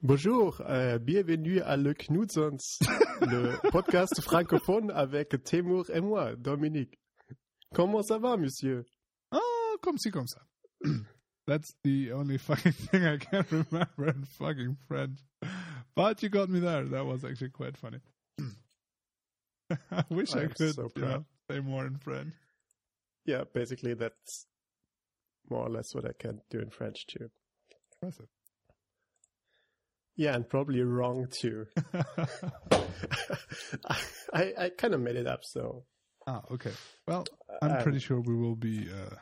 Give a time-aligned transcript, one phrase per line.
[0.00, 2.78] Bonjour, euh, bienvenue à Le Knudsons,
[3.20, 7.00] le podcast francophone avec Temur et moi, Dominique.
[7.74, 8.86] Comment ça va, monsieur?
[9.32, 10.40] Oh, comme si, comme ça.
[11.46, 15.18] That's the only fucking thing I can remember in fucking French.
[15.96, 16.84] But you got me there.
[16.84, 17.98] That was actually quite funny.
[19.90, 22.34] I wish I I'm could so you know, say more in French.
[23.24, 24.46] Yeah, basically that's
[25.50, 27.30] more or less what I can do in French too.
[28.00, 28.28] Impressive.
[30.18, 31.66] Yeah, and probably wrong too.
[34.34, 35.84] I I kind of made it up, so
[36.26, 36.72] ah, okay.
[37.06, 37.24] Well,
[37.62, 39.14] I'm Um, pretty sure we will be uh,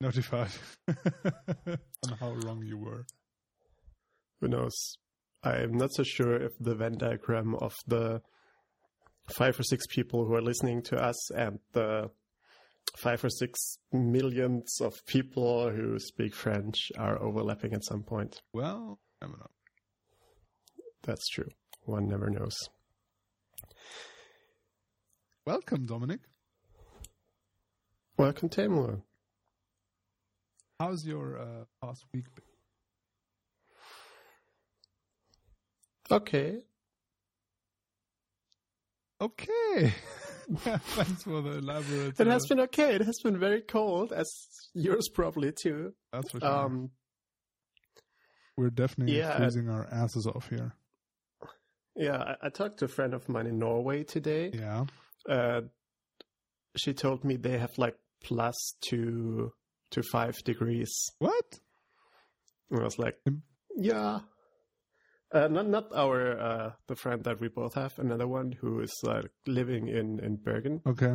[0.00, 0.50] notified
[0.88, 3.04] on how wrong you were.
[4.40, 4.96] who knows?
[5.42, 8.22] I'm not so sure if the Venn diagram of the
[9.30, 12.10] five or six people who are listening to us and the
[12.96, 13.58] five or six
[13.92, 18.42] millions of people who speak French are overlapping at some point.
[18.52, 19.50] Well, never know.
[21.02, 21.48] That's true.
[21.84, 22.56] One never knows.
[25.46, 26.20] Welcome, Dominic.
[28.16, 29.02] Welcome, Tamur.
[30.78, 32.44] How's your uh, past week been?
[36.10, 36.58] Okay.
[39.20, 39.94] Okay.
[40.56, 42.18] Thanks for the elaborate.
[42.18, 42.94] It has uh, been okay.
[42.94, 44.30] It has been very cold, as
[44.74, 45.92] yours probably too.
[46.12, 46.48] That's for sure.
[46.48, 46.90] Um,
[48.56, 50.74] We're definitely yeah, freezing our asses off here.
[52.00, 54.50] Yeah, I, I talked to a friend of mine in Norway today.
[54.52, 54.86] Yeah.
[55.28, 55.60] uh,
[56.76, 59.52] she told me they have like plus two
[59.90, 60.92] to five degrees.
[61.18, 61.58] What?
[62.70, 63.16] And I was like,
[63.76, 64.20] yeah.
[65.32, 67.92] Uh, not not our uh, the friend that we both have.
[67.98, 71.14] Another one who is uh, living in in Bergen, Okay.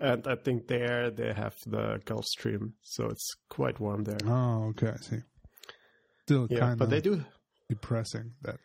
[0.00, 4.16] and I think there they have the Gulf Stream, so it's quite warm there.
[4.24, 4.88] Oh, okay.
[4.92, 5.22] I see.
[6.22, 7.24] Still yeah, kind but of they do.
[7.68, 8.56] depressing that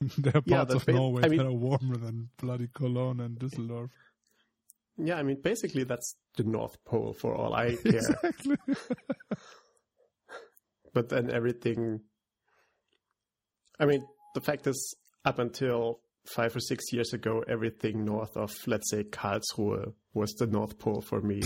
[0.18, 3.20] there are Yeah, parts of fa- Norway I mean- that are warmer than bloody Cologne
[3.20, 3.90] and Düsseldorf.
[4.98, 7.96] Yeah, I mean basically that's the North Pole for all I care.
[7.96, 8.56] exactly.
[10.94, 12.00] but then everything
[13.78, 14.02] i mean
[14.34, 14.96] the fact is
[15.26, 20.46] up until five or six years ago everything north of let's say karlsruhe was the
[20.46, 21.42] north pole for me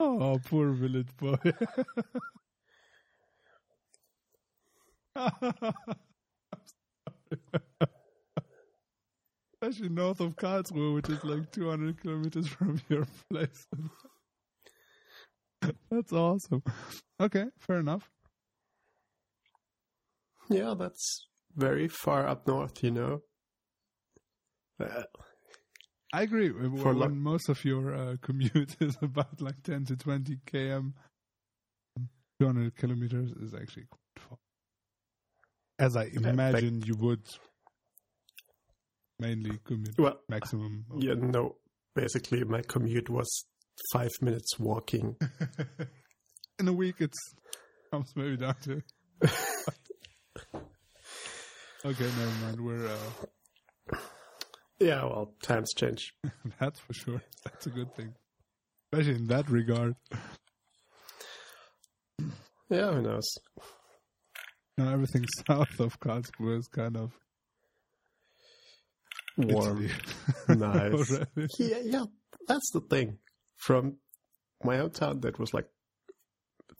[0.00, 1.36] oh, poor village boy.
[9.62, 13.66] Especially north of Karlsruhe, which is like 200 kilometers from your place.
[15.90, 16.62] That's awesome.
[17.20, 18.10] Okay, fair enough.
[20.50, 21.26] yeah that's
[21.56, 23.22] very far up north you know
[24.80, 25.04] Uh,
[26.12, 26.50] I agree.
[26.82, 30.92] For when most of your uh, commute is about like 10 to 20 km,
[32.40, 33.86] 200 kilometers is actually.
[35.78, 37.22] As I imagine you would
[39.18, 40.84] mainly commute well maximum.
[40.90, 41.56] of- you know
[41.94, 43.44] basically my commute was
[43.92, 45.16] five minutes walking
[46.60, 47.18] In a week, it's
[47.90, 48.80] comes maybe down to.
[51.84, 52.60] okay, never mind.
[52.60, 53.96] We're uh,
[54.78, 56.14] yeah well times change
[56.60, 57.20] that's for sure.
[57.44, 58.14] That's a good thing,
[58.92, 59.96] especially in that regard.
[62.70, 63.26] yeah who knows
[64.76, 67.12] Now everything south of Karlsruhe is kind of
[69.36, 69.88] warm.
[70.48, 71.12] Nice.
[71.58, 72.04] Yeah yeah.
[72.48, 73.18] That's the thing.
[73.56, 73.96] From
[74.62, 75.68] my hometown that was like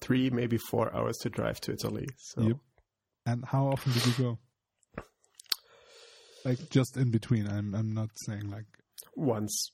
[0.01, 2.43] three maybe four hours to drive to italy so.
[2.43, 2.57] Yep.
[3.27, 4.39] And how often did you go?
[6.45, 7.47] Like just in between.
[7.49, 8.67] I'm I'm not saying like
[9.17, 9.71] once.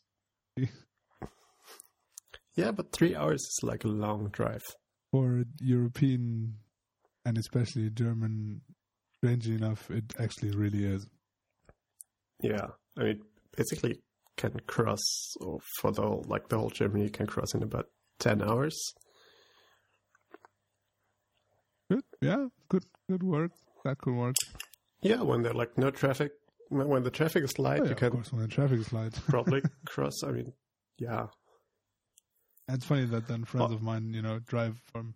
[2.54, 4.62] Yeah but three hours is like a long drive.
[5.10, 6.54] For European
[7.25, 8.62] and especially German.
[9.22, 11.06] Strangely enough, it actually really is.
[12.42, 13.20] yeah i mean
[13.54, 14.00] basically
[14.38, 17.84] can cross or for the whole, like the whole germany you can cross in about
[18.20, 18.94] 10 hours
[21.91, 22.03] Good.
[22.22, 22.47] Yeah.
[22.68, 22.84] Good.
[23.10, 23.50] Good work.
[23.84, 24.36] That could work.
[25.03, 26.33] yeah when there's like no traffic
[26.68, 28.92] when the traffic is light Oh, yeah, you of can course, when the traffic is
[28.92, 29.12] light.
[29.28, 30.53] probably cross i mean
[30.98, 31.27] yeah
[32.68, 33.74] it's funny that then friends Oh.
[33.74, 35.15] of mine, you know, drive from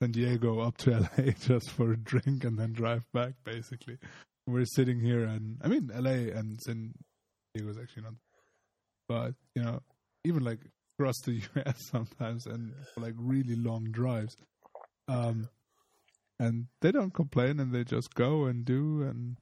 [0.00, 3.34] San Diego up to LA just for a drink and then drive back.
[3.44, 3.98] Basically,
[4.46, 6.94] we're sitting here, and I mean, LA and San
[7.54, 8.14] Diego is actually not,
[9.08, 9.80] but you know,
[10.24, 10.60] even like
[10.98, 14.36] across the US sometimes, and like really long drives,
[15.08, 15.48] um,
[16.38, 19.36] and they don't complain, and they just go and do, and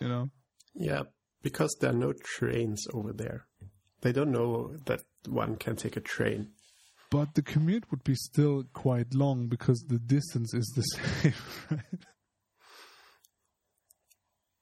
[0.00, 0.30] you know,
[0.74, 1.02] yeah
[1.42, 3.46] because there are no trains over there
[4.00, 6.48] they don't know that one can take a train
[7.10, 11.34] But the commute would be still quite long because the distance is the same,
[11.70, 12.04] right?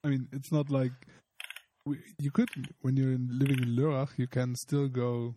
[0.05, 0.93] I mean, it's not like
[1.85, 2.49] we, you could
[2.83, 5.35] when you're in, living in Lörrach, you can still go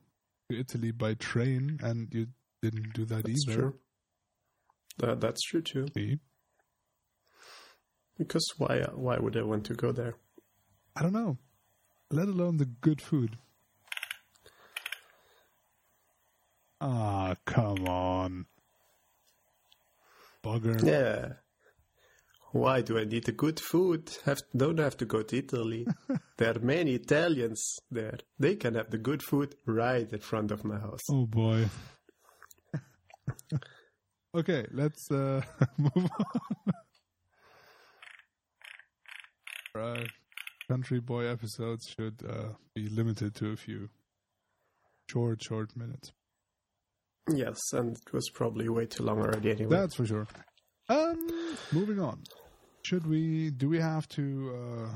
[0.50, 2.28] to Italy by train, and you
[2.62, 3.58] didn't do that That's either.
[3.60, 3.74] true.
[5.02, 5.88] Uh, that's true too.
[5.96, 6.20] See?
[8.18, 8.82] Because why?
[8.94, 10.16] Why would I want to go there?
[10.96, 11.38] I don't know.
[12.12, 13.38] Let alone the good food.
[16.82, 18.46] Ah, come on.
[20.44, 20.82] Bugger.
[20.84, 21.34] Yeah.
[22.52, 24.10] Why do I need the good food?
[24.26, 25.86] Have don't have to go to Italy.
[26.38, 28.18] there are many Italians there.
[28.40, 31.02] They can have the good food right in front of my house.
[31.12, 31.70] Oh boy.
[34.36, 35.42] okay, let's uh,
[35.78, 36.74] move on.
[39.76, 40.08] right.
[40.68, 43.90] country boy episodes should uh, be limited to a few
[45.08, 46.14] short, short minutes.
[47.32, 49.76] Yes, and it was probably way too long already anyway.
[49.78, 50.28] That's for sure.
[50.88, 51.30] Um,
[51.72, 52.24] moving on.
[52.84, 53.52] Should we?
[53.52, 54.96] Do we have to uh,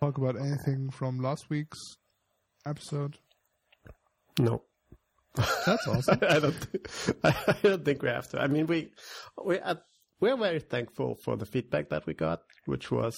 [0.00, 1.78] talk about anything from last week's
[2.66, 3.18] episode?
[4.38, 4.62] no.
[5.66, 6.18] That's awesome.
[6.22, 6.72] I don't.
[6.72, 8.40] Th- I don't think we have to.
[8.40, 8.92] I mean, we
[9.44, 9.74] we uh,
[10.18, 13.14] we're very thankful for the feedback that we got, which was,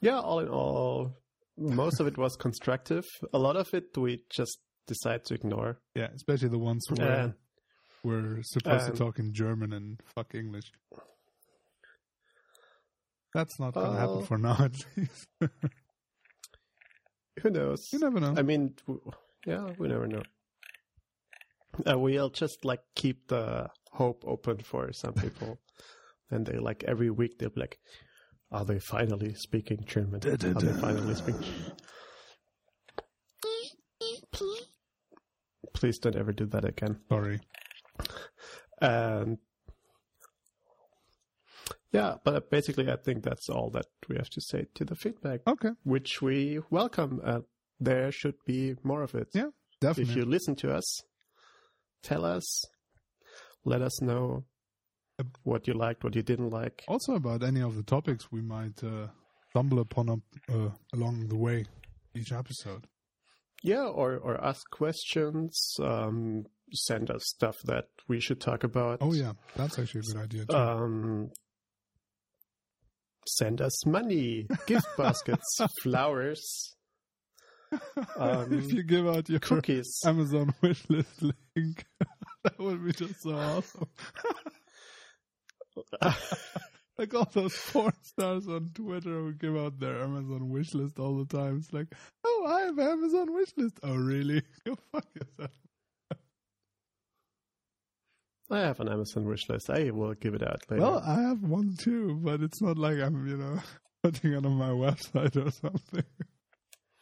[0.00, 1.12] yeah, all in all,
[1.58, 3.04] most of it was constructive.
[3.34, 4.56] A lot of it we just
[4.86, 5.78] decided to ignore.
[5.94, 7.34] yeah, especially the ones where And
[8.02, 10.70] we're supposed Um, to talk in German and fuck English.
[13.32, 15.26] That's not gonna happen for now, at least.
[17.42, 17.88] who knows?
[17.92, 18.34] you never know.
[18.36, 18.74] I mean,
[19.46, 20.22] yeah, we never know.
[21.90, 25.58] Uh, we'll just like keep the hope open for some people,
[26.30, 27.78] and they like every week they'll be like,
[28.52, 30.20] "Are they finally speaking German?
[30.24, 31.42] Are they finally speaking?"
[35.84, 36.98] Please don't ever do that again.
[37.10, 37.40] Sorry.
[38.80, 39.36] And
[41.92, 45.40] yeah, but basically, I think that's all that we have to say to the feedback,
[45.46, 47.20] Okay, which we welcome.
[47.22, 47.40] Uh,
[47.78, 49.28] there should be more of it.
[49.34, 49.50] Yeah,
[49.82, 50.10] definitely.
[50.12, 51.02] if you listen to us,
[52.02, 52.64] tell us,
[53.66, 54.44] let us know
[55.42, 56.82] what you liked, what you didn't like.
[56.88, 59.08] also about any of the topics we might uh,
[59.50, 60.20] stumble upon up,
[60.50, 61.66] uh, along the way
[62.14, 62.86] each episode.
[63.64, 65.76] Yeah, or or ask questions.
[65.80, 66.44] Um,
[66.74, 68.98] send us stuff that we should talk about.
[69.00, 70.54] Oh yeah, that's actually a good idea too.
[70.54, 71.30] Um,
[73.26, 76.74] send us money, gift baskets, flowers,
[78.16, 79.98] um, if you give out your cookies.
[80.04, 81.86] Amazon wishlist link,
[82.44, 83.88] that would be just so awesome.
[86.98, 91.26] like all those porn stars on Twitter who give out their Amazon wishlist all the
[91.36, 91.58] time.
[91.58, 91.88] It's like,
[92.24, 93.78] oh, I have Amazon wishlist.
[93.82, 94.42] Oh, really?
[94.66, 95.50] Go fuck yourself.
[98.50, 99.70] I have an Amazon wish list.
[99.70, 100.82] I will give it out later.
[100.82, 103.58] Well, I have one too, but it's not like I'm, you know,
[104.02, 106.04] putting it on my website or something.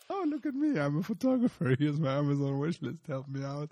[0.08, 0.78] oh, look at me.
[0.78, 1.74] I'm a photographer.
[1.78, 3.06] Here's my Amazon wish wishlist.
[3.08, 3.70] Help me out.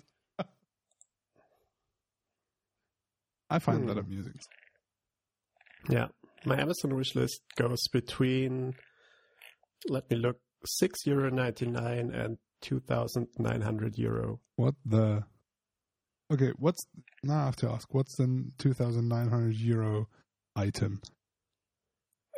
[3.49, 3.99] I find that Hmm.
[3.99, 4.39] amusing.
[5.89, 6.07] Yeah,
[6.45, 8.75] my Amazon wish list goes between.
[9.87, 10.37] Let me look.
[10.63, 14.39] Six euro ninety nine and two thousand nine hundred euro.
[14.55, 15.23] What the?
[16.31, 16.85] Okay, what's
[17.23, 17.41] now?
[17.41, 17.91] I have to ask.
[17.93, 20.07] What's the two thousand nine hundred euro
[20.55, 21.01] item?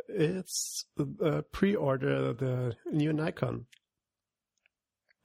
[0.08, 3.66] It's uh, pre-order the new Nikon,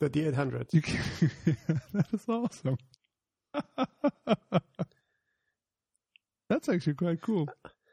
[0.00, 0.68] the D eight hundred.
[0.72, 1.00] You can,
[1.92, 2.78] that is awesome.
[6.48, 7.48] That's actually quite cool.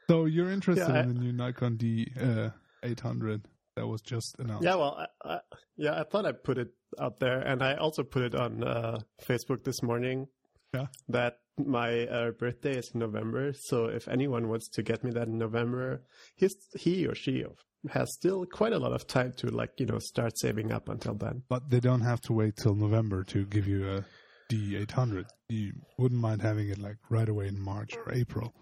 [0.10, 2.50] So you're interested Yeah, I- in the new Nikon D uh,
[2.84, 4.64] 800 that was just announced?
[4.64, 5.40] Yeah, well, I, I,
[5.78, 6.70] yeah, I thought I'd put it
[7.00, 10.28] out there, and I also put it on uh, Facebook this morning.
[10.74, 10.88] Yeah.
[11.10, 15.28] That my uh, birthday is in November, so if anyone wants to get me that
[15.28, 16.04] in November,
[16.36, 17.46] he's, he or she
[17.92, 21.14] has still quite a lot of time to like you know start saving up until
[21.16, 21.44] then.
[21.48, 24.06] But they don't have to wait till November to give you a
[24.52, 25.26] D800.
[25.50, 28.54] You wouldn't mind having it like right away in March or April.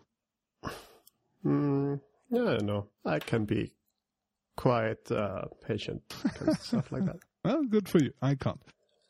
[1.45, 2.87] Mm, yeah, I.
[3.05, 3.71] I can be
[4.57, 6.01] quite uh, patient
[6.39, 7.17] and stuff like that.
[7.45, 8.13] Well, good for you.
[8.21, 8.61] I can't.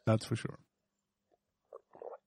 [0.08, 0.58] That's for sure.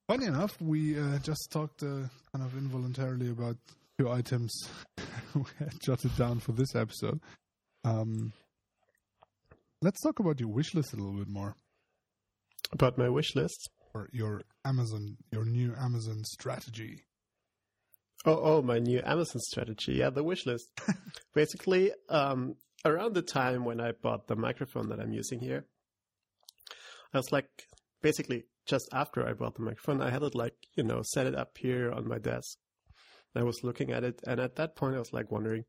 [0.07, 3.57] Funny enough, we uh, just talked uh, kind of involuntarily about
[3.99, 4.69] two items
[5.35, 7.19] we had jotted down for this episode.
[7.83, 8.31] Um,
[9.81, 11.57] let's talk about your wish list a little bit more,
[12.71, 13.69] About my wish list.
[13.93, 17.03] or your Amazon, your new Amazon strategy.
[18.25, 19.93] Oh, oh, my new Amazon strategy.
[19.93, 20.69] Yeah, the wish list.
[21.33, 25.65] Basically, um, around the time when I bought the microphone that I'm using here,
[27.13, 27.47] I was like,
[28.01, 31.35] basically, just after I bought the microphone, I had it like, you know, set it
[31.35, 32.57] up here on my desk.
[33.35, 35.63] I was looking at it, and at that point, I was like wondering,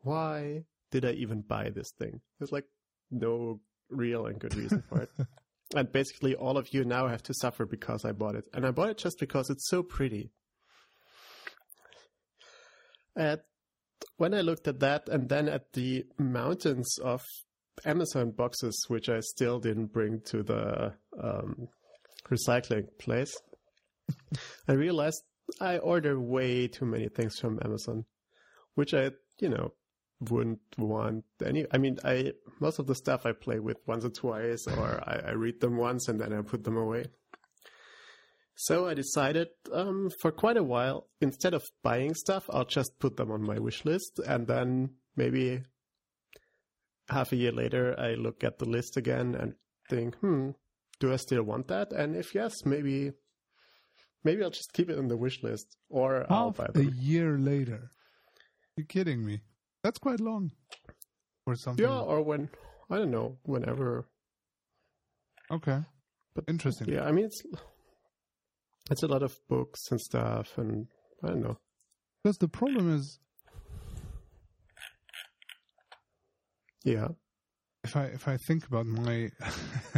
[0.00, 2.20] why did I even buy this thing?
[2.38, 2.66] There's like
[3.10, 3.60] no
[3.90, 5.10] real and good reason for it.
[5.76, 8.44] and basically, all of you now have to suffer because I bought it.
[8.54, 10.30] And I bought it just because it's so pretty.
[13.18, 13.40] And
[14.16, 17.24] when I looked at that and then at the mountains of
[17.84, 21.68] Amazon boxes, which I still didn't bring to the um,
[22.30, 23.36] recycling place,
[24.68, 25.24] I realized
[25.60, 28.04] I order way too many things from Amazon,
[28.76, 29.10] which I,
[29.40, 29.72] you know,
[30.20, 31.66] wouldn't want any.
[31.72, 35.30] I mean, I most of the stuff I play with once or twice, or I,
[35.30, 37.06] I read them once and then I put them away.
[38.60, 43.16] So I decided um, for quite a while, instead of buying stuff, I'll just put
[43.16, 45.62] them on my wish list, and then maybe
[47.08, 49.54] half a year later, I look at the list again and
[49.88, 50.50] think, hmm,
[50.98, 51.92] do I still want that?
[51.92, 53.12] And if yes, maybe
[54.24, 57.38] maybe I'll just keep it on the wish list, or I'll Half buy a year
[57.38, 57.92] later.
[58.76, 59.40] You're kidding me.
[59.84, 60.50] That's quite long
[61.46, 61.84] or something.
[61.84, 62.48] Yeah, or when
[62.90, 64.08] I don't know, whenever.
[65.48, 65.78] Okay.
[66.34, 66.88] But Interesting.
[66.88, 67.40] Yeah, I mean it's
[68.90, 70.86] it's a lot of books and stuff, and
[71.22, 71.58] I don't know.
[72.22, 73.18] Because the problem is,
[76.84, 77.08] Yeah,
[77.84, 79.30] if I if I think about my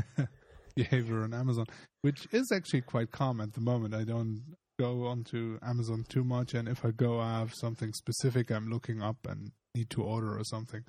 [0.77, 1.67] behavior on Amazon,
[2.03, 6.55] which is actually quite calm at the moment, I don't go onto Amazon too much,
[6.55, 10.37] and if I go, I have something specific I'm looking up and need to order
[10.37, 10.83] or something.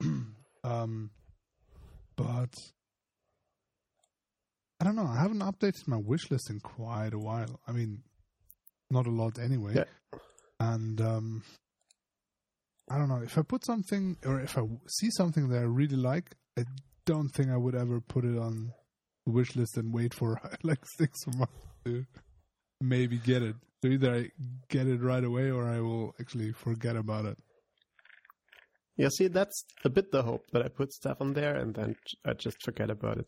[0.64, 1.10] um,
[2.16, 2.54] but
[4.80, 5.06] I don't know.
[5.06, 7.60] I haven't updated my wish list in quite a while.
[7.66, 8.02] I mean,
[8.90, 9.74] not a lot anyway.
[9.76, 10.18] Yeah.
[10.60, 11.42] And um,
[12.90, 15.96] I don't know if I put something or if I see something that I really
[15.96, 16.34] like.
[16.58, 16.64] I
[17.06, 18.72] don't think I would ever put it on
[19.26, 21.52] the wish list and wait for like six months
[21.84, 22.04] to
[22.80, 23.56] maybe get it.
[23.82, 24.28] So either I
[24.68, 27.38] get it right away or I will actually forget about it.
[28.96, 29.08] yeah.
[29.08, 32.32] See, that's a bit the hope that I put stuff on there and then I
[32.34, 33.26] just forget about it.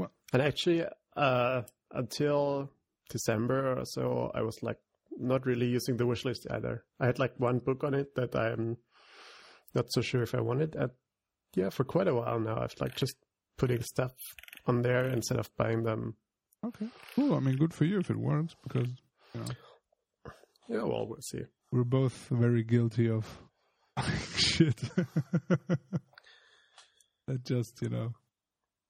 [0.00, 0.84] Well- and actually,
[1.16, 2.70] uh, until
[3.08, 4.78] December or so, I was like
[5.18, 6.84] not really using the wish list either.
[7.00, 8.76] I had like one book on it that I'm
[9.74, 10.76] not so sure if I wanted.
[10.76, 10.90] And
[11.56, 13.16] yeah, for quite a while now, I've like just
[13.58, 14.12] putting stuff
[14.66, 16.14] on there instead of buying them.
[16.64, 17.34] Okay, cool.
[17.34, 18.88] I mean, good for you if it works because
[19.34, 19.46] you know
[20.68, 21.42] Yeah, well, we'll see.
[21.72, 23.26] we're both very guilty of
[24.36, 24.76] shit
[27.26, 28.12] that just you know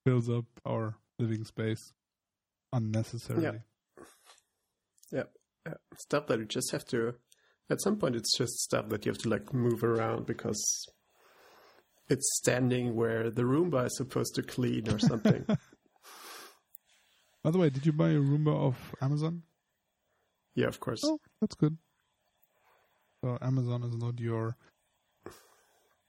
[0.04, 1.92] fills up our living space
[2.72, 3.44] unnecessarily.
[3.44, 3.54] Yeah,
[5.98, 7.14] stuff that you just have to.
[7.68, 10.86] At some point, it's just stuff that you have to like move around because
[12.08, 15.44] it's standing where the Roomba is supposed to clean or something.
[17.44, 19.42] By the way, did you buy a Roomba off Amazon?
[20.54, 21.00] yeah, of course.
[21.04, 21.78] Oh, that's good.
[23.22, 24.56] So Amazon is not your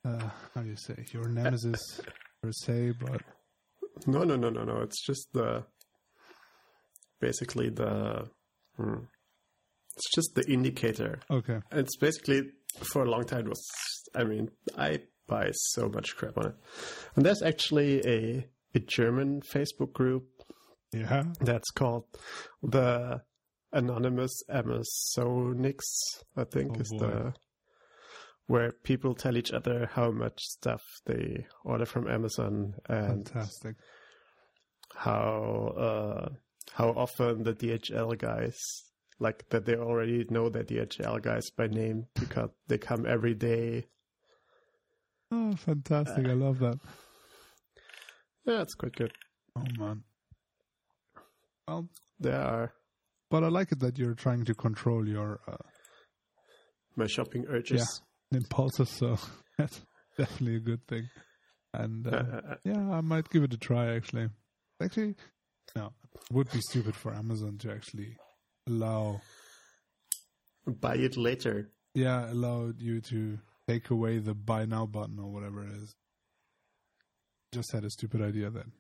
[0.04, 2.02] uh, how do you say your nemesis
[2.42, 3.22] per se, but
[4.08, 4.82] No, no, no, no, no.
[4.82, 5.64] It's just the
[7.20, 8.30] basically the.
[8.78, 9.06] Hmm.
[9.96, 11.20] It's just the indicator.
[11.30, 11.60] okay.
[11.72, 12.44] It's basically
[12.94, 13.66] for a long time it was.
[14.16, 16.56] I mean, I buy so much crap on it,
[17.16, 20.24] and there's actually a a German Facebook group
[20.94, 21.24] Yeah.
[21.42, 22.06] that's called
[22.64, 23.22] the
[23.74, 25.90] Anonymous Amazonics,
[26.38, 26.98] I think Oh, is boy.
[27.00, 27.34] the
[28.52, 33.76] where people tell each other how much stuff they order from Amazon and Fantastic.
[34.94, 36.30] how uh,
[36.74, 38.60] how often the DHL guys
[39.20, 43.86] like that they already know the DHL guys by name because they come every day.
[45.32, 46.28] Oh, fantastic.
[46.28, 46.78] I love that.
[48.46, 49.14] Yeah, it's quite good.
[49.56, 50.04] Oh man.
[51.70, 51.88] Well,
[52.20, 52.74] There are
[53.30, 55.56] but I like it that you're trying to control your uh,
[56.98, 58.02] my shopping urges.
[58.32, 59.18] Impulses, so
[59.58, 59.82] that's
[60.18, 61.10] definitely a good thing.
[61.74, 63.96] And uh, yeah, I might give it a try.
[63.96, 64.30] Actually,
[64.82, 65.16] actually,
[65.76, 68.18] no, it would be stupid for Amazon to actually
[68.68, 69.22] allow,
[70.66, 71.72] buy it later.
[71.94, 75.96] yeah, allow you to take away the buy now button or whatever it is.
[77.54, 78.72] Just had a stupid idea then.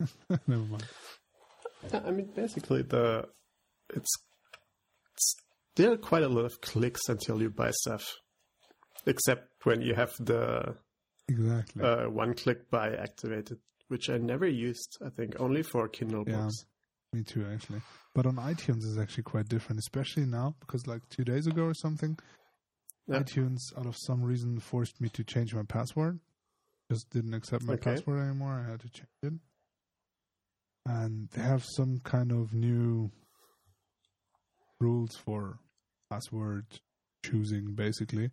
[0.46, 0.86] Never mind.
[1.92, 3.28] I mean, basically, the
[3.94, 4.10] it's,
[5.14, 5.36] it's
[5.80, 8.18] are quite a lot of clicks until you buy stuff,
[9.06, 10.76] except when you have the
[11.28, 11.84] Exactly.
[11.84, 14.98] uh, one-click buy activated, which I never used.
[15.04, 16.42] I think only for Kindle Yeah.
[16.42, 16.64] books.
[17.12, 17.82] Me too, actually.
[18.14, 21.74] But on iTunes is actually quite different, especially now because like two days ago or
[21.74, 22.18] something,
[23.08, 23.20] Yeah.
[23.20, 26.20] iTunes out of some reason forced me to change my password.
[26.90, 27.94] Just didn't accept my Okay.
[27.94, 28.52] password anymore.
[28.52, 29.32] I had to change it.
[30.86, 33.10] And they have some kind of new
[34.80, 35.58] rules for
[36.10, 36.66] password
[37.24, 38.30] choosing, basically.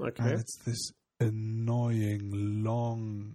[0.00, 0.22] Okay.
[0.22, 2.30] And it's this annoying,
[2.64, 3.34] long,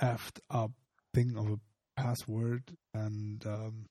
[0.00, 0.72] effed up
[1.14, 1.58] thing of a
[2.00, 2.62] password,
[2.94, 3.86] and um,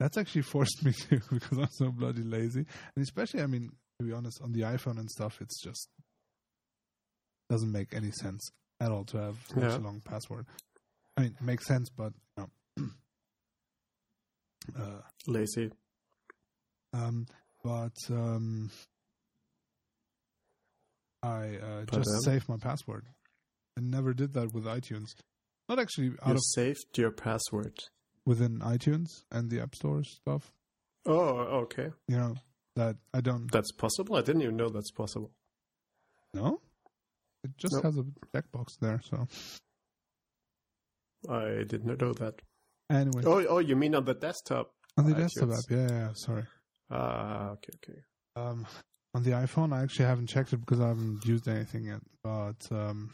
[0.00, 2.64] that's actually forced me to because I'm so bloody lazy.
[2.96, 5.88] And especially, I mean, to be honest, on the iPhone and stuff, it's just
[7.50, 8.50] doesn't make any sense
[8.80, 9.76] at all to have such Yeah.
[9.76, 10.46] a long password.
[11.16, 12.88] I mean, it makes sense, but you know,
[14.80, 15.70] uh, Lazy.
[16.94, 17.26] um,
[17.62, 18.70] but um,
[21.22, 23.06] I uh, But, just um, saved my password.
[23.78, 25.14] I never did that with iTunes.
[25.68, 27.78] Not actually out You of saved your password.
[28.26, 30.52] within iTunes and the App Store stuff.
[31.06, 31.90] Oh, okay.
[32.08, 32.34] You know
[32.76, 34.16] that I don't That's possible.
[34.16, 35.30] I didn't even know that's possible.
[36.34, 36.60] No,
[37.44, 37.84] It just Nope.
[37.84, 39.00] has a checkbox there.
[39.08, 39.26] So
[41.28, 42.40] I did not know that.
[42.90, 44.72] anyway, Oh, oh, you mean on the desktop?
[44.98, 45.18] on the iTunes.
[45.18, 46.44] desktop app, yeah, yeah, yeah, sorry.
[46.90, 48.00] Ah, okay, okay.
[48.36, 48.66] Um,
[49.14, 52.00] on the iPhone, I actually haven't checked it because I haven't used anything yet.
[52.22, 53.10] But um,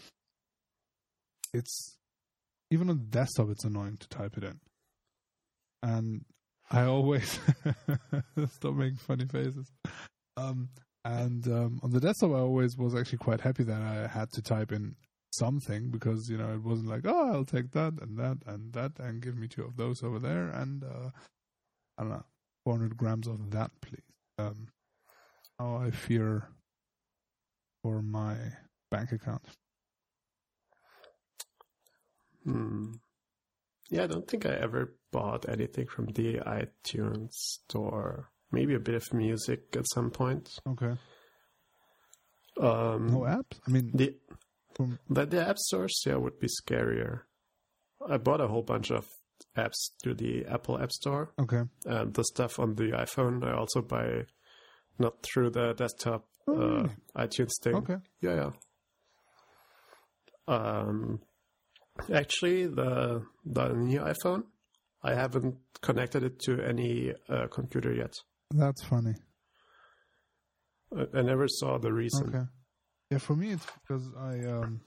[1.53, 1.97] it's
[2.71, 4.61] even on the desktop, it's annoying to type it in,
[5.83, 6.25] and
[6.71, 7.41] I always
[8.53, 9.73] stop making funny faces.
[10.37, 10.69] Um,
[11.05, 14.43] and um, on the desktop, I always was actually quite happy that I had to
[14.43, 14.95] type in
[15.33, 18.93] something because you know it wasn't like oh I'll take that and that and that
[18.99, 21.11] and give me two of those over there and uh,
[21.99, 22.25] I don't know
[22.65, 24.03] 400 grams of that please.
[24.39, 24.69] Um,
[25.59, 26.49] how I fear
[27.83, 28.37] for my
[28.91, 29.43] bank account.
[32.45, 32.93] Hmm.
[33.91, 38.31] Yeah, I don't think I ever bought anything from the iTunes store.
[38.51, 40.59] Maybe a bit of music at some point.
[40.69, 40.95] Okay.
[42.61, 43.59] Um, No apps.
[43.67, 44.17] I mean, the
[44.75, 47.23] from the, the app stores, yeah, would be scarier.
[48.09, 49.07] I bought a whole bunch of
[49.57, 51.63] apps through the Apple App Store, okay.
[51.85, 54.25] and the stuff on the iPhone I also buy
[54.99, 56.91] not through the desktop Oh, uh, really?
[57.17, 57.75] iTunes thing.
[57.77, 57.97] Okay.
[58.23, 58.51] Yeah, yeah.
[60.47, 61.21] Um,
[62.13, 64.45] actually, the the new iPhone,
[65.03, 68.15] I haven't connected it to any uh, computer yet.
[68.55, 69.15] That's funny.
[70.97, 72.29] I, I never saw the reason.
[72.29, 72.45] Okay.
[73.11, 74.81] Yeah, for me it's because I um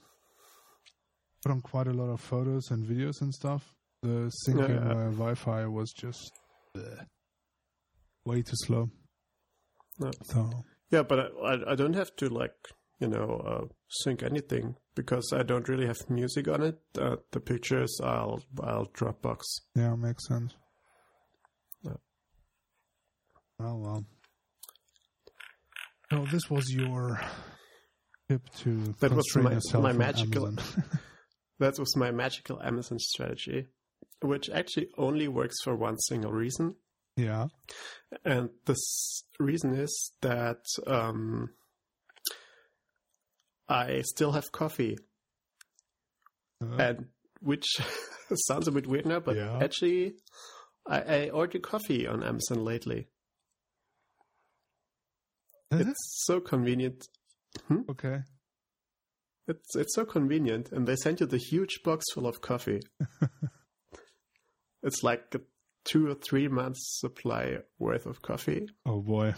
[1.42, 3.74] put on quite a lot of photos and videos and stuff.
[4.02, 4.94] The syncing Yeah, yeah.
[4.94, 6.32] via Wi-Fi was just
[6.76, 7.06] bleh,
[8.24, 8.90] way too slow.
[9.98, 10.10] No.
[10.24, 10.50] So
[10.90, 12.54] Yeah, but I, I, don't have to like
[13.00, 16.78] you know uh, sync anything because I don't really have music on it.
[16.98, 19.40] Uh, the pictures I'll I'll Dropbox.
[19.74, 20.54] yeah, makes sense.
[21.82, 21.92] Yeah.
[23.60, 24.04] Oh well.
[26.10, 27.20] So this was your
[28.28, 30.54] tip to That was my- my magical-
[31.58, 33.68] That was my magical Amazon strategy,
[34.20, 36.74] which actually only works for one single reason.
[37.16, 37.46] Yeah.
[38.24, 41.50] And this reason is that um,
[43.68, 44.96] I still have coffee,
[46.62, 47.06] Uh, and
[47.40, 47.66] which
[48.34, 49.58] sounds a bit weird now, but Yeah.
[49.62, 50.14] actually,
[50.86, 53.08] I, I order coffee on Amazon lately.
[55.70, 55.88] is it?
[55.88, 57.04] It's so convenient.
[57.90, 58.20] okay.
[59.48, 62.80] It's it's so convenient, and they send you the huge box full of coffee.
[64.82, 65.40] it's like a
[65.84, 68.68] two or three months supply worth of coffee.
[68.86, 69.34] Oh boy.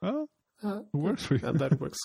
[0.00, 0.28] Well,
[0.64, 1.46] Uh, it works for you.
[1.46, 1.98] and that works.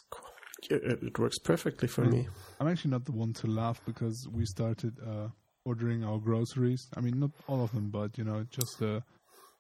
[0.69, 2.11] It, it works perfectly for Yeah.
[2.11, 2.27] me.
[2.59, 5.27] I'm actually not the one to laugh because we started uh,
[5.65, 6.87] ordering our groceries.
[6.95, 9.03] I mean, not all of them, but you know, just the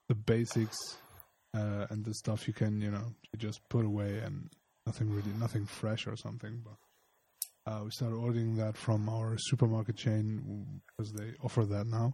[0.09, 0.77] the basics
[1.53, 4.49] uh, and the stuff you can, you know, you just put away and
[4.85, 6.61] nothing really, nothing fresh or something.
[6.63, 6.77] But
[7.67, 12.13] uh, we started ordering that from our supermarket chain because they offer that now,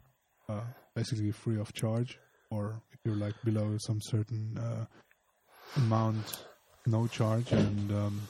[0.50, 0.62] uh,
[0.96, 2.18] basically free of charge.
[2.50, 4.86] Or if you're like below some certain uh,
[5.78, 6.46] amount,
[6.88, 8.22] no charge, and um,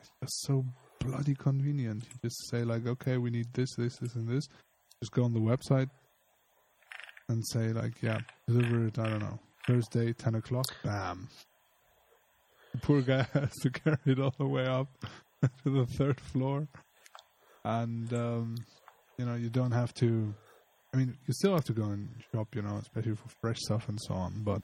[0.00, 0.64] it's just so
[1.00, 2.04] bloody convenient.
[2.04, 4.46] You just say like, okay, we need this, this, this, and this.
[5.00, 5.90] Just go on the website
[7.28, 8.98] and say like, yeah, deliver it.
[8.98, 10.66] I don't know, Thursday, ten o'clock.
[10.84, 11.28] Bam.
[12.72, 14.88] The poor guy has to carry it all the way up
[15.64, 16.68] to the third floor,
[17.64, 18.56] and um,
[19.18, 20.34] you know you don't have to.
[20.92, 23.88] I mean, you still have to go and shop, you know, especially for fresh stuff
[23.88, 24.44] and so on.
[24.44, 24.62] But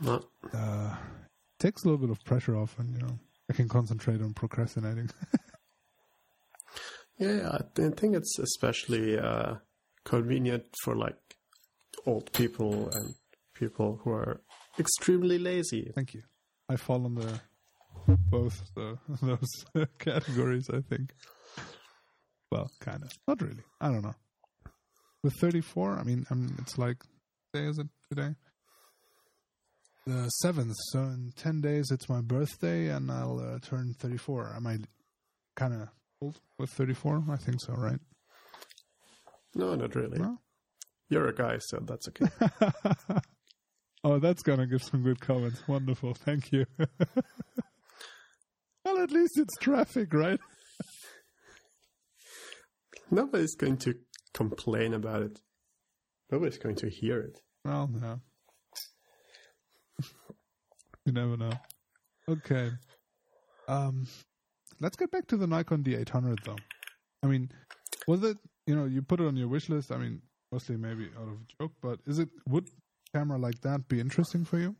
[0.00, 3.18] No, uh, it takes a little bit of pressure off, and you know,
[3.50, 5.10] I can concentrate on procrastinating.
[7.18, 9.56] yeah, I th- think it's especially uh,
[10.04, 11.16] convenient for like
[12.06, 13.14] old people and
[13.54, 14.40] people who are
[14.78, 15.92] extremely lazy.
[15.94, 16.22] Thank you.
[16.68, 17.40] I fall under
[18.30, 21.12] both the, those categories, I think.
[22.50, 23.10] Well, kind of.
[23.26, 23.64] Not really.
[23.80, 24.14] I don't know.
[25.22, 26.98] With 34, I mean, I mean, it's like,
[27.52, 28.34] day is it today?
[30.06, 30.74] the seventh.
[30.90, 34.52] So in ten days, it's my birthday, and I'll uh, turn thirty-four.
[34.54, 34.78] Am I
[35.56, 35.88] kind of
[36.20, 37.24] old with thirty-four?
[37.30, 38.00] I think so, right?
[39.54, 40.18] No, not really.
[40.18, 40.38] No?
[41.08, 42.26] You're a guy, so that's okay.
[44.04, 45.66] oh, that's gonna give some good comments.
[45.68, 46.66] Wonderful, thank you.
[49.04, 50.40] At least it's traffic, right?
[53.10, 53.94] Nobody's going to
[54.32, 55.40] complain about it.
[56.30, 57.40] Nobody's going to hear it.
[57.64, 58.20] Well, no.
[61.04, 61.52] you never know.
[62.28, 62.70] Okay.
[63.68, 64.06] Um,
[64.80, 66.56] let's get back to the Nikon D800 though.
[67.22, 67.50] I mean,
[68.08, 69.92] was it, you know, you put it on your wish list.
[69.92, 72.68] I mean, mostly maybe out of joke, but is it, would
[73.14, 74.74] camera like that be interesting for you?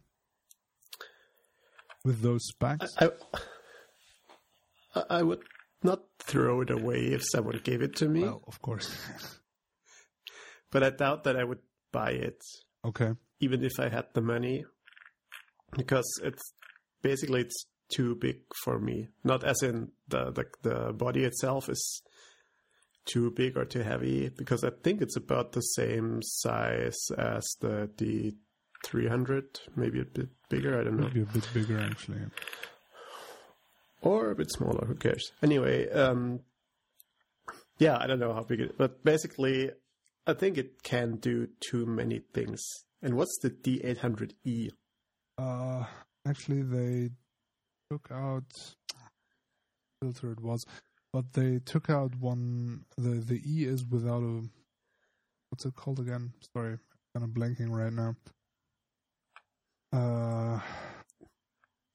[2.04, 2.94] With those specs?
[2.98, 3.10] I, I,
[5.10, 5.42] I would
[5.82, 8.96] not throw it away if someone gave it to me, well, of course.
[10.70, 11.60] but I doubt that I would
[11.92, 12.40] buy it,
[12.84, 13.12] okay.
[13.40, 14.64] even if I had the money,
[15.76, 16.54] because it's
[17.02, 19.08] basically it's too big for me.
[19.24, 22.02] Not as in the the, the body itself is
[23.04, 27.90] too big or too heavy, because I think it's about the same size as the
[27.96, 28.36] D.
[28.84, 30.78] 300, maybe a bit bigger.
[30.78, 31.06] I don't know.
[31.06, 32.20] Maybe a bit bigger, actually.
[34.04, 34.86] Or a bit smaller.
[34.86, 35.32] Who cares?
[35.42, 36.40] Anyway, um,
[37.78, 39.70] yeah, I don't know how big it, but basically,
[40.26, 42.62] I think it can do too many things.
[43.02, 44.70] And what's the D800E?
[45.38, 45.84] Uh,
[46.26, 47.10] actually, they
[47.90, 48.44] took out
[50.00, 50.64] filter it was,
[51.12, 52.84] but they took out one.
[52.96, 54.42] The the E is without a.
[55.50, 56.32] What's it called again?
[56.54, 58.16] Sorry, I'm kind of blanking right now.
[59.92, 60.60] Uh,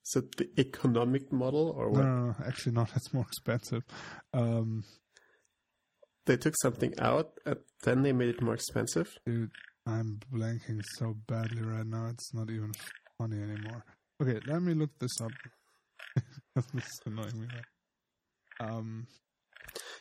[0.10, 2.04] Is it the economic model or what?
[2.04, 2.90] no, no, actually not.
[2.96, 3.84] It's more expensive.
[4.34, 4.84] Um,
[6.26, 9.18] They took something out and then they made it more expensive.
[9.26, 9.52] dude,
[9.86, 12.08] I'm blanking so badly right now.
[12.08, 12.72] It's not even
[13.18, 13.84] funny anymore.
[14.22, 15.32] Okay, let me look this up.
[16.74, 17.48] this is annoying me.
[17.54, 18.70] Right?
[18.70, 19.08] Um,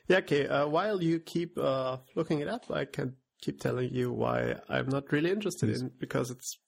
[0.09, 0.49] Yeah, okay.
[0.49, 4.89] Uh, while you keep uh, looking it up, I can keep telling you why I'm
[4.89, 6.59] not really interested in because it's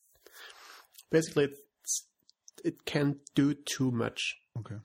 [1.10, 1.58] basically it's,
[2.64, 4.36] it can't do too much.
[4.58, 4.76] okay.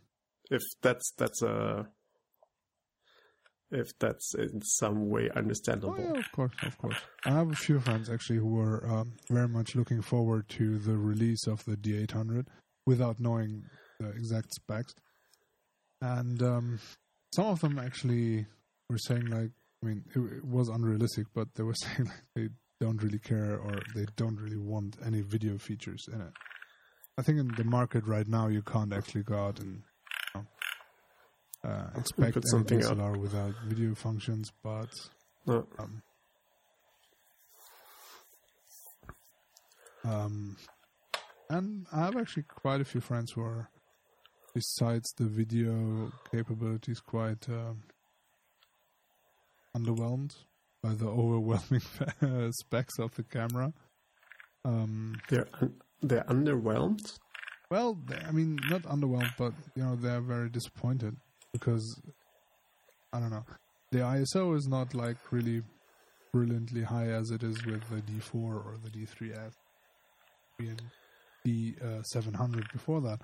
[0.51, 1.87] If that's that's a
[3.71, 5.95] if that's in some way understandable.
[5.97, 6.97] Oh yeah, of course, of course.
[7.25, 10.97] I have a few friends actually who were um, very much looking forward to the
[10.97, 12.45] release of the D800
[12.85, 13.63] without knowing
[13.99, 14.93] the exact specs,
[16.01, 16.79] and um,
[17.33, 18.45] some of them actually
[18.89, 19.49] were saying like,
[19.83, 23.57] I mean, it, it was unrealistic, but they were saying like they don't really care
[23.57, 26.33] or they don't really want any video features in it.
[27.17, 29.81] I think in the market right now, you can't actually go out and
[30.35, 30.41] you
[31.63, 32.97] know, uh, expect something up.
[32.97, 34.89] DSLR without video functions, but
[35.45, 35.65] No.
[35.79, 36.01] um,
[40.03, 40.57] um,
[41.49, 43.69] and I have actually quite a few friends who are,
[44.53, 47.83] besides the video capabilities, quite um,
[49.75, 50.35] underwhelmed
[50.83, 51.81] by the overwhelming
[52.51, 53.73] specs of the camera.
[54.63, 55.15] Um,
[55.61, 57.17] un- they're underwhelmed.
[57.71, 61.15] well, I mean, not underwhelmed, but you know they're very disappointed
[61.53, 61.99] because
[63.13, 63.45] I don't know.
[63.91, 65.61] The ISO is not like really
[66.33, 69.53] brilliantly high as it is with the D4 or the D3S
[70.59, 70.81] and
[71.45, 73.19] D700 before that.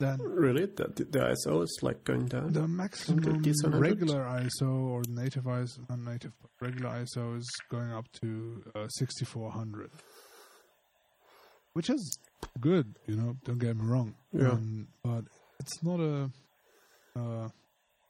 [0.00, 2.52] Then Really, the, the ISO is like going down.
[2.52, 3.80] the maximum D700?
[3.80, 9.90] regular ISO or native ISO, not native, regular ISO is going up to uh, 6400,
[11.74, 12.18] which is
[12.60, 12.96] good.
[13.06, 14.14] You know, don't get me wrong.
[14.32, 14.52] Yeah.
[14.52, 15.24] Um, but
[15.60, 16.30] it's not a
[17.16, 17.48] uh,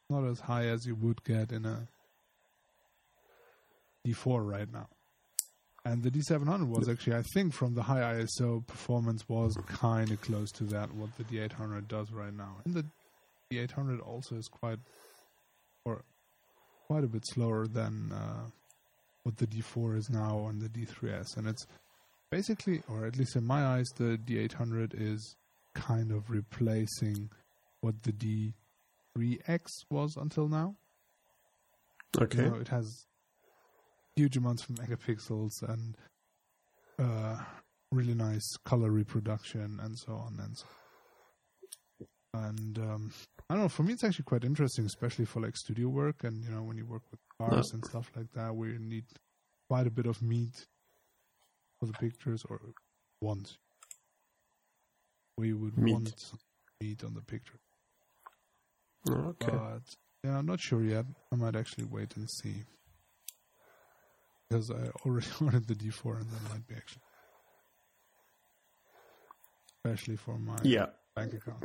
[0.08, 1.88] not as high as you would get in a
[4.06, 4.88] D4 right now.
[5.86, 10.20] And the D700 was actually, I think, from the high ISO performance was kind of
[10.22, 12.56] close to that what the D800 does right now.
[12.64, 12.86] And the
[13.52, 14.78] D800 also is quite,
[15.84, 16.02] or
[16.86, 18.46] quite a bit slower than uh,
[19.24, 21.36] what the D4 is now on the D3S.
[21.36, 21.66] And it's
[22.34, 25.36] basically, or at least in my eyes, the D800 is
[25.74, 27.30] kind of replacing
[27.80, 30.74] what the D3X was until now.
[32.20, 32.42] Okay.
[32.42, 33.06] You know, it has
[34.16, 35.96] huge amounts of megapixels and
[36.98, 37.36] uh,
[37.92, 40.66] really nice color reproduction and so on and so.
[42.34, 42.46] on.
[42.46, 43.12] And um,
[43.48, 43.68] I don't know.
[43.68, 46.76] For me, it's actually quite interesting, especially for like studio work and you know when
[46.76, 49.04] you work with cars and stuff like that, where you need
[49.68, 50.66] quite a bit of meat
[51.84, 52.60] for the pictures, or
[53.20, 53.56] want
[55.36, 55.92] We would Meat.
[55.92, 56.32] want
[56.80, 57.58] meat on the picture.
[59.08, 59.52] Oh, okay.
[59.52, 59.82] But
[60.22, 61.04] yeah, I'm not sure yet.
[61.32, 62.64] I might actually wait and see.
[64.48, 67.02] Because I already wanted the D4 and that might be actually.
[69.86, 70.86] especially for my Yeah.
[71.14, 71.62] bank account.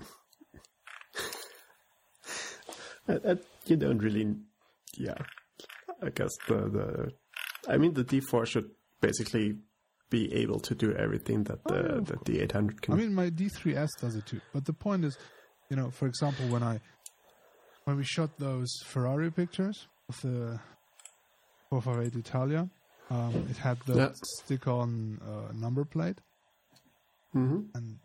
[3.08, 4.36] And, and you don't really,
[4.98, 5.16] yeah.
[6.04, 7.12] I guess the the,
[7.72, 8.70] I mean the D4 should
[9.02, 9.58] basically
[10.10, 12.93] be able to do everything that the Oh, that the 800 can.
[12.93, 14.41] I mean, my D3S does it too.
[14.54, 15.17] But the point is,
[15.69, 16.80] you know, for example, when I
[17.86, 20.60] when we shot those Ferrari pictures of the
[21.69, 22.69] 458 Italia,
[23.10, 24.10] um, it had the Yeah.
[24.24, 26.22] stick-on uh, number plate,
[27.34, 28.00] hmm and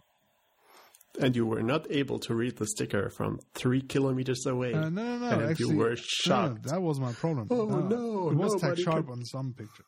[1.21, 4.75] And you were not able to read the sticker from three kilometers away.
[4.75, 6.65] uh, no, no, no, and actually, you were no, shocked.
[6.65, 7.47] that was my problem.
[7.51, 9.87] Oh, no, it was tack sharp could- on some pictures,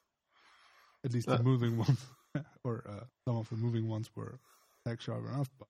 [1.07, 1.37] at least Uh.
[1.39, 2.05] the moving ones,
[2.65, 4.39] or uh, some of the moving ones were
[4.87, 5.49] tack sharp enough.
[5.59, 5.69] But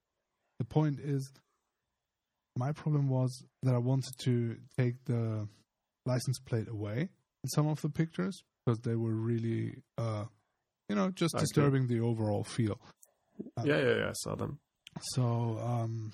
[0.59, 1.31] the point is,
[2.57, 5.47] my problem was that I wanted to take the
[6.07, 7.11] license plate away
[7.45, 10.25] in some of the pictures because they were really, uh,
[10.89, 11.43] you know, just Okay.
[11.43, 12.81] disturbing the overall feel.
[13.65, 14.09] yeah, yeah, yeah.
[14.09, 14.59] I saw them.
[15.13, 16.13] So um,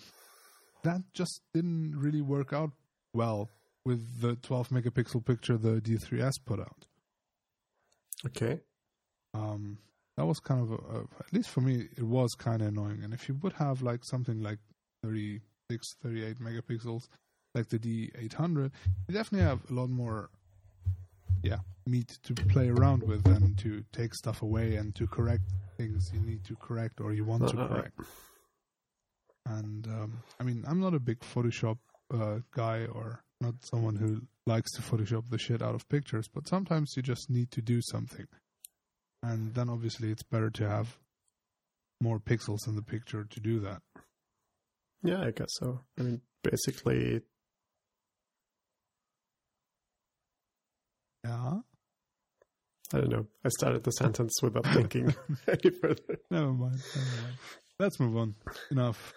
[0.83, 2.73] that just didn't really work out
[3.15, 3.49] well
[3.85, 6.87] with the 12 megapixel picture the D3S put out.
[8.27, 8.61] Okay.
[9.35, 9.79] Um,
[10.17, 13.03] that was kind of, a, a, at least for me, it was kind of annoying.
[13.03, 14.59] And if you would have like something like
[15.03, 17.09] 36, 38 megapixels,
[17.55, 18.71] like the D800,
[19.09, 20.31] you definitely have a lot more,
[21.43, 25.43] yeah, meat to play around with and to take stuff away and to correct
[25.77, 27.69] things you need to correct or you want to Uh, uh, uh.
[27.69, 28.01] correct.
[29.47, 31.79] And um, I mean, I'm not a big Photoshop
[32.15, 36.47] uh, guy or not someone who likes to Photoshop the shit out of pictures, but
[36.47, 38.27] sometimes you just need to do something.
[39.23, 40.97] And then obviously it's better to have
[42.01, 43.83] more pixels in the picture to do that.
[45.05, 45.81] Yeah, I guess so.
[45.99, 47.23] I mean, basically,
[51.25, 51.59] Yeah.
[52.95, 53.27] I don't know.
[53.45, 55.15] I started the sentence without thinking
[55.49, 56.19] any further.
[56.31, 56.81] Never mind.
[56.95, 57.37] Never mind.
[57.79, 58.35] Let's move on.
[58.71, 59.13] Enough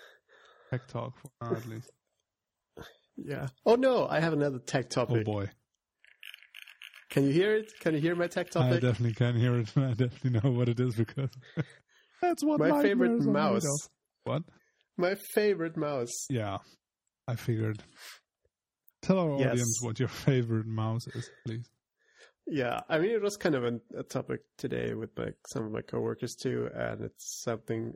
[0.69, 1.91] tech talk for now, at least.
[3.17, 3.47] Yeah.
[3.65, 5.17] Oh no, I have another tech oh, topic.
[5.27, 5.49] Oh boy.
[7.09, 7.71] Can you hear it?
[7.79, 8.73] Can you hear my tech topic?
[8.73, 9.69] I definitely can hear it.
[9.77, 11.29] I definitely know what it is because
[12.21, 13.89] that's what my favorite nightmares are made mouse.
[14.23, 14.43] What?
[14.97, 16.25] My favorite mouse.
[16.29, 16.57] Yeah,
[17.27, 17.83] I figured.
[19.01, 19.49] Tell our Yes.
[19.51, 21.69] audience what your favorite mouse is, please.
[22.47, 25.71] Yeah, I mean it was kind of a, a topic today with like some of
[25.71, 27.93] my coworkers too, and it's something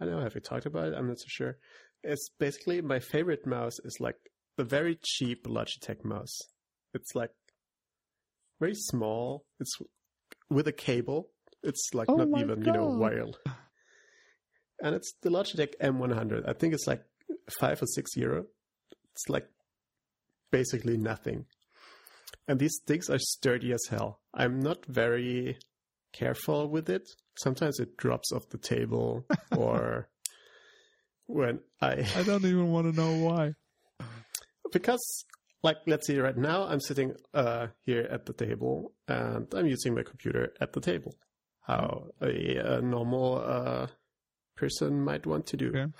[0.00, 0.22] I don't know.
[0.22, 0.94] Have we talked about it?
[0.94, 1.58] I'm not so sure.
[2.02, 4.16] It's basically my favorite mouse is like
[4.56, 6.36] the very cheap Logitech mouse.
[6.94, 7.30] It's like
[8.62, 9.44] very small.
[9.60, 9.74] It's
[10.48, 11.30] with a cable.
[11.62, 12.98] It's like Oh not even you know God.
[13.02, 13.36] wired.
[14.84, 16.48] And it's the Logitech M100.
[16.48, 17.02] I think it's like
[17.60, 18.46] five or six euro.
[19.12, 19.48] It's like
[20.50, 21.46] basically nothing.
[22.48, 24.20] And these things are sturdy as hell.
[24.34, 25.58] I'm not very
[26.12, 27.08] careful with it.
[27.38, 29.24] Sometimes it drops off the table
[29.56, 30.08] or
[31.26, 33.54] when I I don't even want to know why.
[34.72, 35.24] because
[35.62, 39.94] like let's see right now I'm sitting uh here at the table and I'm using
[39.94, 41.14] my computer at the table.
[41.62, 43.86] How a, a normal uh
[44.56, 45.92] person might want to do.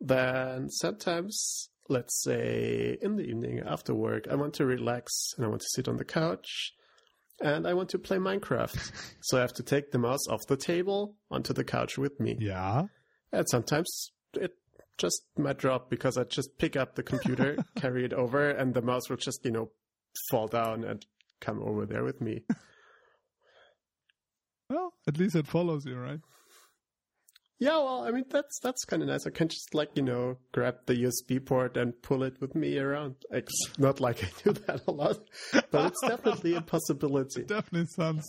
[0.00, 5.48] Then sometimes let's say in the evening after work I want to relax and I
[5.48, 6.72] want to sit on the couch
[7.40, 8.92] and I want to play Minecraft.
[9.22, 12.36] so I have to take the mouse off the table onto the couch with me.
[12.38, 12.82] Yeah.
[13.32, 14.52] And sometimes it
[15.00, 18.82] just might drop because I just pick up the computer, carry it over, and the
[18.82, 19.70] mouse will just, you know,
[20.30, 21.04] fall down and
[21.40, 22.42] come over there with me.
[24.68, 26.20] Well, at least it follows you, right?
[27.58, 29.26] Yeah, well, I mean that's that's kind of nice.
[29.26, 32.78] I can just like you know grab the USB port and pull it with me
[32.78, 33.16] around.
[33.30, 35.18] It's not like I do that a lot,
[35.70, 37.42] but it's definitely a possibility.
[37.42, 38.24] Definitely sounds.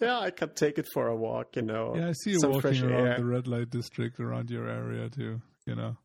[0.00, 1.56] Yeah, I could take it for a walk.
[1.56, 3.16] You know, Yeah, I see you walking around air.
[3.18, 5.96] the red light district around your area to, you know,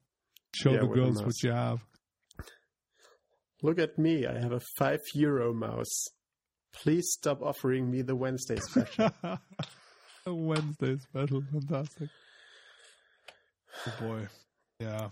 [0.56, 1.80] show Yeah, the girls what you have.
[3.62, 4.26] Look at me.
[4.26, 6.06] I have a five euro mouse.
[6.74, 9.12] Please stop offering me the Wednesday special.
[10.26, 12.10] A Wednesday special, fantastic.
[13.86, 14.28] Oh boy,
[14.80, 15.10] yeah.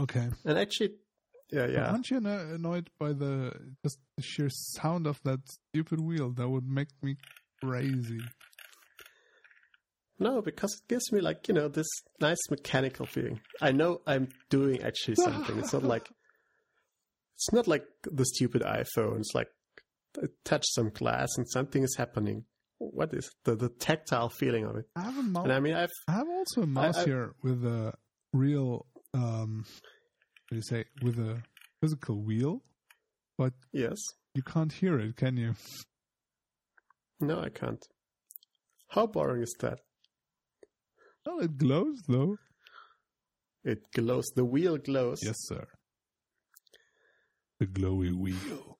[0.00, 0.28] Okay.
[0.44, 0.90] and actually,
[1.54, 1.90] yeah, yeah.
[1.90, 3.52] Aren't you annoyed by the
[3.84, 6.30] just the sheer sound of that stupid wheel?
[6.32, 7.16] That would make me
[7.62, 8.20] crazy.
[10.18, 11.88] No, because it gives me like, you know, this
[12.20, 13.40] nice mechanical feeling.
[13.60, 15.58] I know I'm doing actually something.
[15.58, 16.08] It's not like
[17.36, 19.18] it's not like the stupid iPhone.
[19.18, 19.48] It's like
[20.22, 22.44] I touch some glass and something is happening.
[22.78, 24.86] What is the the tactile feeling of it?
[24.96, 25.44] I have a mouse.
[25.44, 27.94] And I mean, I've I have also a mouse I- here with a
[28.32, 29.64] real, um,
[30.50, 31.42] do you say, with a
[31.80, 32.62] physical wheel,
[33.38, 33.98] but yes,
[34.34, 35.54] you can't hear it, can you?
[37.20, 37.84] no, I can't.
[38.88, 39.80] How boring is that?
[41.26, 42.36] Well, it glows though.
[43.64, 44.30] It glows.
[44.36, 45.20] The wheel glows.
[45.24, 45.66] Yes, sir.
[47.58, 48.78] The glowy wheel.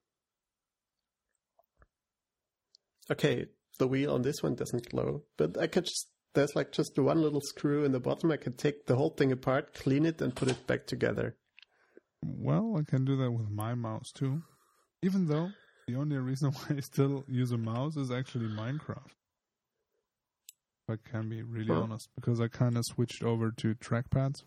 [3.11, 3.47] Okay,
[3.79, 7.23] the wheel on this one doesn't glow, but I could just there's like just one
[7.23, 8.31] little screw in the bottom.
[8.31, 11.37] I can take the whole thing apart, clean it, and put it back together.
[12.27, 14.43] Well, I can do that with my mouse too.
[15.03, 15.53] Even though
[15.87, 19.11] the only reason why I still use a mouse is actually Minecraft.
[20.89, 21.83] If I can be really Huh.
[21.83, 24.43] honest, because I kind of switched over to trackpads.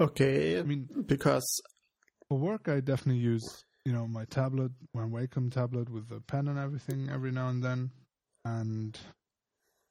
[0.00, 1.60] Okay, I mean, because
[2.28, 6.48] for work, I definitely use you know my tablet, my Wacom tablet with the pen
[6.48, 7.90] and everything every now and then.
[8.44, 8.98] And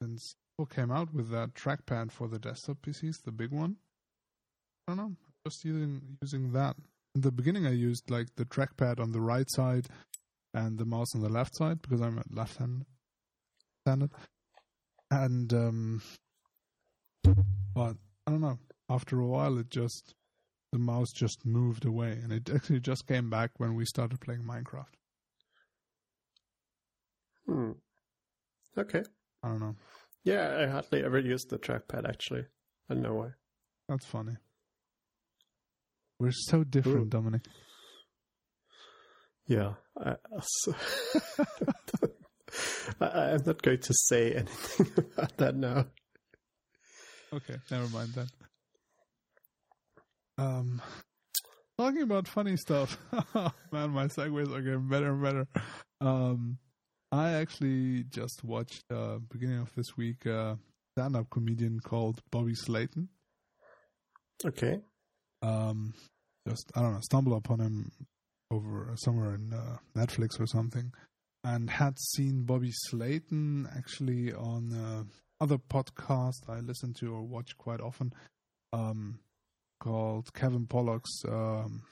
[0.02, 3.78] since Apple came out with that trackpad for the desktop PCs, the big one,
[4.96, 5.16] don't know,
[5.48, 6.76] just using using that.
[7.16, 9.88] In the beginning, I used like the trackpad on the right side
[10.54, 14.12] and the mouse on the left side because I'm a left-handed.
[15.10, 16.02] And um,
[17.74, 17.96] but
[18.28, 18.60] I don't know.
[18.90, 20.14] After a while, it just
[20.72, 24.44] the mouse just moved away, and it actually just came back when we started playing
[24.44, 24.96] Minecraft.
[27.46, 27.72] hmm.
[28.78, 29.04] okay,
[29.44, 29.76] I don't know.
[30.24, 32.46] yeah, I hardly ever use the trackpad actually.
[32.90, 33.30] I don't know why.
[33.90, 34.38] That's funny.
[36.22, 37.10] We're so different, Ooh.
[37.10, 37.42] Dominic.
[39.48, 40.12] Yeah, I,
[43.02, 45.88] I, I'm not going to say anything about that now.
[47.34, 48.28] Okay, never mind then.
[50.38, 50.80] Um,
[51.80, 53.00] talking about funny stuff.
[53.72, 55.48] Man, my segues are getting better and better.
[56.02, 56.60] Um,
[57.12, 60.60] I actually just watched uh, beginning of this week a
[60.96, 63.10] stand-up comedian called Bobby Slayton.
[64.46, 64.82] Okay,
[65.42, 65.94] Um,
[66.48, 67.92] just I don't know, stumbled upon him
[68.52, 70.92] over somewhere in uh, Netflix or something,
[71.44, 75.04] and had seen Bobby Slayton actually on uh,
[75.44, 78.14] other podcast I listen to or watch quite often,
[78.74, 79.20] um,
[79.80, 81.84] called Kevin Pollak's um,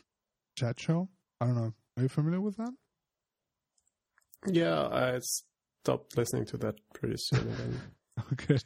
[0.57, 1.09] chat show.
[1.41, 1.73] I don't know.
[1.97, 2.71] Are you familiar with that?
[4.47, 5.19] yeah, I
[5.83, 7.81] stopped listening to that pretty soon.
[8.33, 8.57] Okay.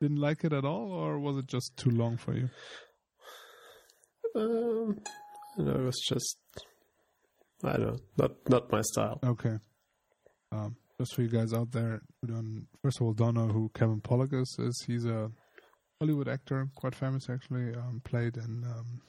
[0.00, 2.48] Didn't like it at all, or was it just too long for you?
[4.34, 5.00] Um,
[5.56, 6.38] know, it was just
[7.62, 9.18] I don't know, not not my style.
[9.24, 9.58] Okay.
[10.52, 13.70] Um, just for you guys out there who don't, first of all, don't know who
[13.74, 15.30] Kevin Pollak is, is he's a
[16.00, 19.00] Hollywood actor, quite famous actually, um, played in um,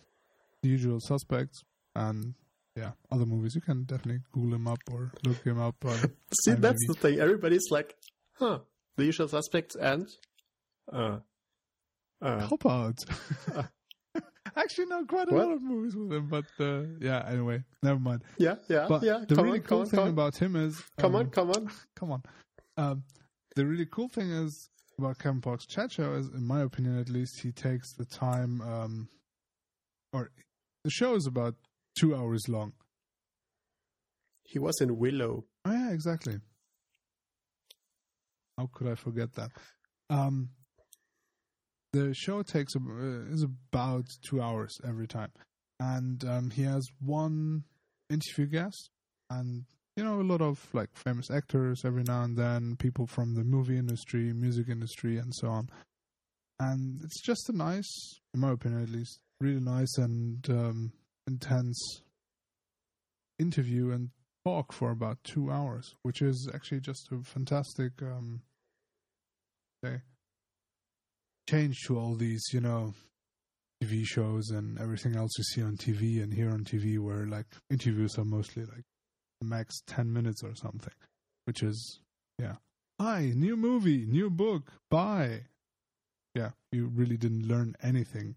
[0.63, 1.61] The Usual Suspects
[1.95, 2.33] and
[2.75, 3.53] yeah, other movies.
[3.55, 5.75] You can definitely Google him up or look him up.
[6.43, 7.19] See, that's the thing.
[7.19, 7.95] Everybody's like,
[8.33, 8.59] huh,
[8.97, 10.07] the usual suspects and
[10.91, 11.19] uh,
[12.21, 12.97] uh, Cop Out.
[14.57, 15.47] Actually, no, quite a What?
[15.47, 17.25] lot of movies with him, but uh, yeah.
[17.27, 18.23] Anyway, never mind.
[18.37, 19.19] yeah, yeah, But yeah.
[19.27, 21.69] the come really on, cool on, thing about him is come um, on, come on.
[21.95, 22.23] come on.
[22.77, 23.03] Um,
[23.55, 27.41] the really cool thing is about Kevin chat show is, in my opinion, at least,
[27.41, 29.09] he takes the time, um,
[30.13, 30.31] or
[30.85, 31.55] the show is about
[31.99, 32.73] two hours long.
[34.43, 35.45] He was in Willow.
[35.65, 36.39] Oh yeah, exactly.
[38.57, 39.51] How could I forget that?
[40.09, 40.49] Um,
[41.95, 42.79] the show takes uh,
[43.31, 45.31] is about two hours every time,
[45.79, 47.63] and um, he has one
[48.09, 48.89] interview guest,
[49.29, 49.63] and
[49.95, 53.43] you know a lot of like famous actors every now and then, people from the
[53.45, 55.69] movie industry, music industry, and so on.
[56.59, 60.91] And it's just a nice, in my opinion at least, really nice and um,
[61.27, 62.01] intense
[63.39, 64.09] interview and
[64.45, 68.41] talk for about two hours, which is actually just a fantastic um,
[69.83, 70.01] say,
[71.47, 72.93] change to all these, you know,
[73.83, 77.45] TV shows and everything else you see on TV and here on TV, where like
[77.69, 78.83] interviews are mostly like
[79.41, 80.93] max ten minutes or something,
[81.45, 81.99] which is
[82.39, 82.55] yeah.
[82.99, 85.41] Hi, new movie, new book, bye.
[86.33, 88.35] Yeah, you really didn't learn anything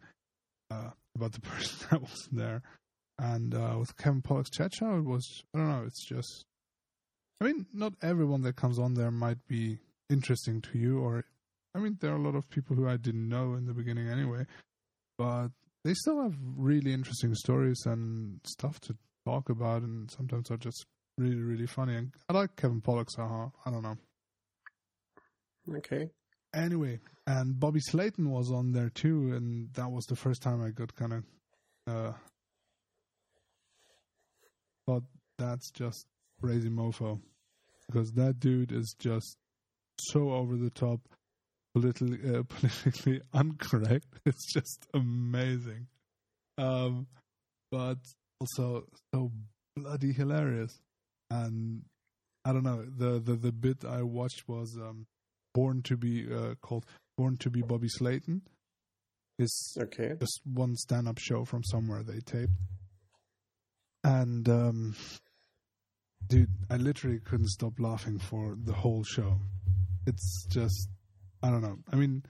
[0.71, 2.63] uh, about the person that was there.
[3.19, 5.85] And uh, with Kevin Pollak's chat show, it was I don't know.
[5.87, 6.45] It's just,
[7.41, 9.79] I mean, not everyone that comes on there might be
[10.11, 11.25] interesting to you, or
[11.79, 14.09] I mean, there are a lot of people who I didn't know in the beginning
[14.09, 14.45] anyway,
[15.17, 15.49] but
[15.85, 20.87] they still have really interesting stories and stuff to talk about, and sometimes are just
[21.17, 21.95] really, really funny.
[21.95, 23.97] And I like Kevin Pollak, so uh, I don't know.
[25.77, 26.09] Okay.
[26.53, 30.71] Anyway, and Bobby Slayton was on there too, and that was the first time I
[30.71, 31.25] got kind of
[31.87, 32.13] uh,
[34.87, 35.03] but
[35.39, 36.07] that's just
[36.41, 37.21] crazy mofo
[37.87, 39.37] because that dude is just
[40.01, 41.01] so over the top,
[41.75, 44.07] politically uh, politically incorrect.
[44.27, 45.87] It's just amazing,
[46.57, 47.07] um,
[47.71, 47.99] but
[48.41, 49.33] also so
[49.77, 50.81] bloody hilarious.
[51.31, 51.83] And
[52.45, 55.07] I don't know the the the bit I watched was um
[55.55, 56.85] Born to be uh, called
[57.17, 58.43] Born to be Bobby Slayton.
[59.41, 60.15] Is Okay.
[60.21, 62.53] just one stand-up show from somewhere they taped,
[64.05, 64.97] and um,
[66.27, 69.39] dude, I literally couldn't stop laughing for the whole show.
[70.07, 70.89] It's just,
[71.43, 71.79] I don't know.
[71.93, 72.25] I mean,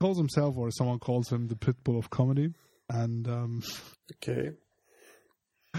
[0.00, 2.52] calls himself or someone calls him the pitbull of comedy,
[2.88, 3.62] and um,
[4.24, 4.52] Okay.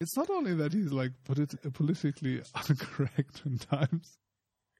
[0.00, 4.18] it's not only that he's like polit- politically incorrect in times,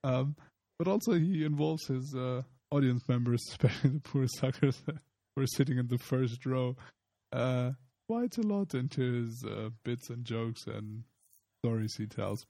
[0.05, 0.37] um,
[0.79, 5.79] but also he involves his uh, audience members, especially the poor suckers who are sitting
[5.79, 6.77] in the first row,
[7.33, 7.71] uh,
[8.09, 11.05] quite a lot into his uh, bits and jokes and
[11.63, 12.45] stories he tells.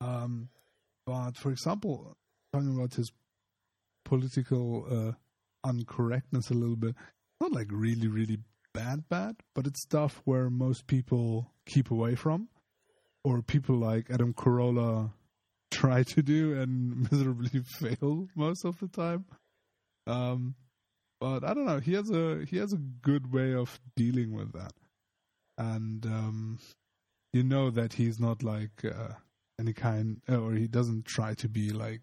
[0.00, 0.48] Um,
[1.06, 2.16] but for example,
[2.56, 3.12] talking about his
[4.04, 6.94] political uh, uncorrectness a little bit,
[7.40, 8.38] not like really, really
[8.72, 12.48] bad, bad, but it's stuff where most people keep away from,
[13.24, 15.12] or people like Adam Carolla
[15.70, 19.26] try to do and miserably fail most of the time.
[20.06, 20.54] Um,
[21.20, 21.80] but I don't know.
[21.80, 24.72] He has a he has a good way of dealing with that,
[25.58, 26.58] and um,
[27.32, 29.14] you know that he's not like uh,
[29.58, 32.02] any kind, or he doesn't try to be like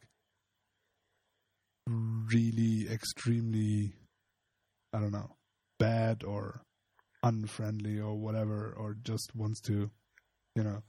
[1.87, 3.93] really extremely,
[4.93, 5.35] I don't know,
[5.79, 6.63] bad or
[7.23, 9.89] unfriendly or whatever, or just wants to,
[10.55, 10.83] you know,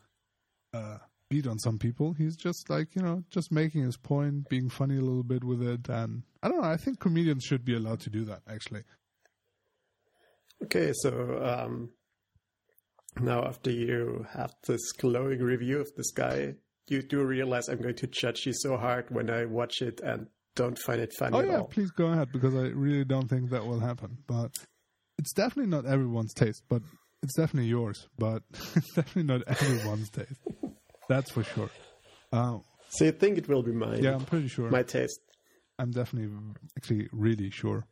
[0.72, 0.99] uh,
[1.30, 2.12] beat on some people.
[2.12, 5.62] He's just like, you know, just making his point, being funny a little bit with
[5.62, 5.88] it.
[5.88, 8.82] And I don't know, I think comedians should be allowed to do that, actually.
[10.64, 11.90] Okay, so um,
[13.20, 16.55] now after you have this glowing review of this guy,
[16.88, 20.28] you do realize I'm going to judge you so hard when I watch it and
[20.57, 21.67] don't find it funny Oh, yeah, all.
[21.67, 24.19] please go ahead because I really don't think that will happen.
[24.27, 24.51] But
[25.19, 26.83] it's definitely not everyone's taste, but
[27.23, 28.09] it's definitely yours.
[28.19, 28.43] But
[28.77, 30.41] it's definitely not everyone's taste.
[31.09, 31.71] That's for sure.
[32.33, 34.03] Uh, So you think it will be mine?
[34.03, 34.71] yeah, I'm pretty sure.
[34.71, 35.21] My taste.
[35.79, 36.31] I'm definitely,
[36.77, 37.85] actually, really sure.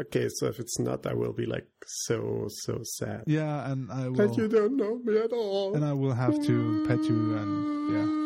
[0.00, 3.22] Okay, so if it's not, I will be like so so sad.
[3.26, 4.26] Yeah, and I will.
[4.28, 5.74] But you don't know me at all.
[5.76, 8.23] and I will have to pet you and yeah.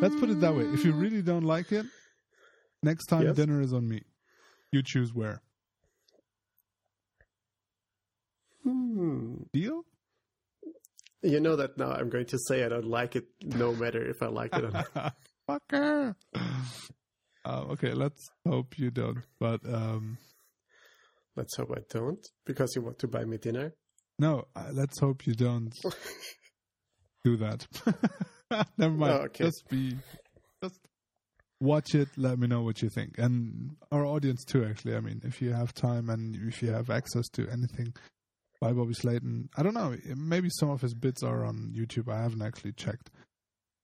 [0.00, 0.64] Let's put it that way.
[0.64, 1.86] If you really don't like it,
[2.82, 3.36] next time Yes.
[3.36, 4.02] dinner is on me.
[4.72, 5.40] You choose where.
[8.62, 9.34] Hmm.
[9.52, 9.82] Deal?
[11.22, 14.22] You know that now I'm going to say I don't like it, no matter if
[14.22, 15.14] I like it or not.
[15.48, 16.14] Fucker.
[17.44, 19.18] Uh, okay, let's hope you don't.
[19.40, 20.18] But um,
[21.36, 23.74] Let's hope I don't, because you want to buy me dinner.
[24.18, 25.74] no, uh, let's hope you don't
[27.24, 27.66] do that.
[28.78, 29.12] Never mind.
[29.12, 29.44] Oh, okay.
[29.44, 29.96] Just be,
[30.62, 30.78] just
[31.60, 32.08] watch it.
[32.16, 34.64] Let me know what you think, and our audience too.
[34.64, 37.94] Actually, I mean, if you have time and if you have access to anything
[38.60, 39.94] by Bobby Slayton, I don't know.
[40.16, 42.10] Maybe some of his bits are on YouTube.
[42.12, 43.10] I haven't actually checked,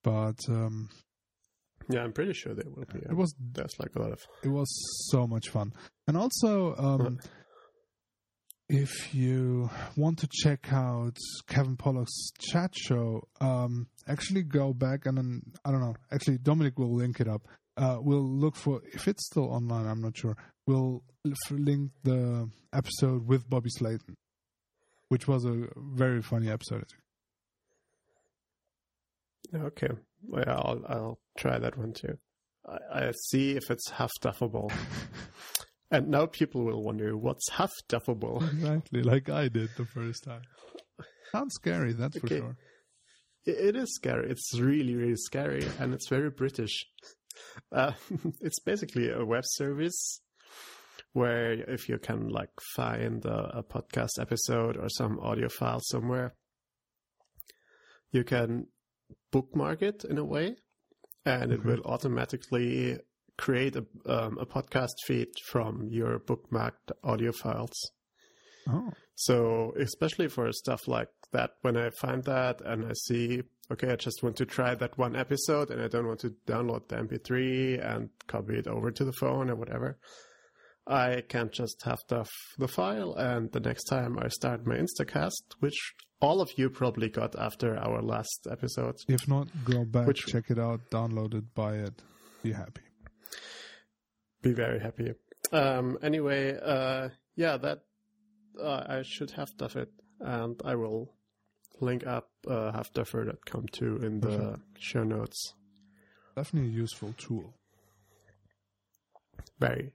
[0.04, 0.88] but um,
[1.90, 3.00] Yeah, I'm pretty sure there will be.
[3.00, 4.20] it was that's like a lot of.
[4.42, 4.68] it was
[5.10, 5.72] so much fun.
[6.06, 7.18] And also, um,
[8.68, 11.16] if you want to check out
[11.48, 15.96] Kevin Pollak's chat show, um, actually go back and then I don't know.
[16.10, 17.46] Actually, Dominic will link it up.
[17.76, 19.86] Uh, we'll look for if it's still online.
[19.86, 20.36] I'm not sure.
[20.66, 21.02] We'll
[21.50, 24.16] link the episode with Bobby Slayton,
[25.08, 26.86] which was a very funny episode.
[29.54, 29.88] Okay,
[30.22, 32.18] well, I'll I'll try that one too.
[32.66, 34.72] I, I see if it's half duffable.
[35.90, 38.42] and now people will wonder what's half duffable.
[38.52, 40.42] Exactly, like I did the first time.
[41.32, 42.56] Sounds scary, that's for sure.
[43.44, 44.30] It, is scary.
[44.30, 46.86] It's really really scary, and it's very British.
[47.72, 47.92] Uh,
[48.42, 50.20] it's basically a web service
[51.14, 56.34] where if you can like find a, a podcast episode or some audio file somewhere,
[58.10, 58.66] you can
[59.30, 60.56] bookmark it in a way,
[61.24, 62.98] and it will automatically
[63.38, 67.90] create a, um, a podcast feed from your bookmarked audio files.
[68.68, 73.90] Oh, So, especially for stuff like that, when I find that and I see, okay,
[73.92, 76.96] I just want to try that one episode and I don't want to download the
[76.96, 79.98] MP3 and copy it over to the phone or whatever,
[80.86, 82.26] I can just have the,
[82.58, 87.08] the file and the next time I start my Instacast, which all of you probably
[87.08, 91.54] got after our last episode, If not, go back, Which- check it out, download it,
[91.54, 92.02] buy it,
[92.42, 92.82] be happy.
[94.40, 95.12] be very happy.
[95.52, 97.80] Um, anyway, uh, yeah, that
[98.60, 99.90] uh, I should have it,
[100.20, 101.12] and I will
[101.80, 104.62] link up uh, huffduffer.com too in the Perfect.
[104.78, 105.54] show notes.
[106.36, 107.54] Definitely a useful tool.
[109.58, 109.92] Very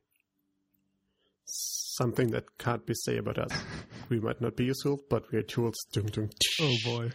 [1.45, 3.51] something that can't be said about us.
[4.09, 5.75] we might not be useful, but we're tools.
[5.93, 6.29] Dun, dun,
[6.61, 7.11] Oh boy.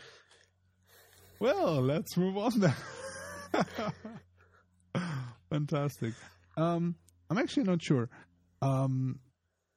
[1.38, 2.74] Well, let's move on then.
[5.51, 6.14] Fantastic.
[6.57, 6.95] Um,
[7.28, 8.09] I'm actually not sure
[8.62, 9.18] um,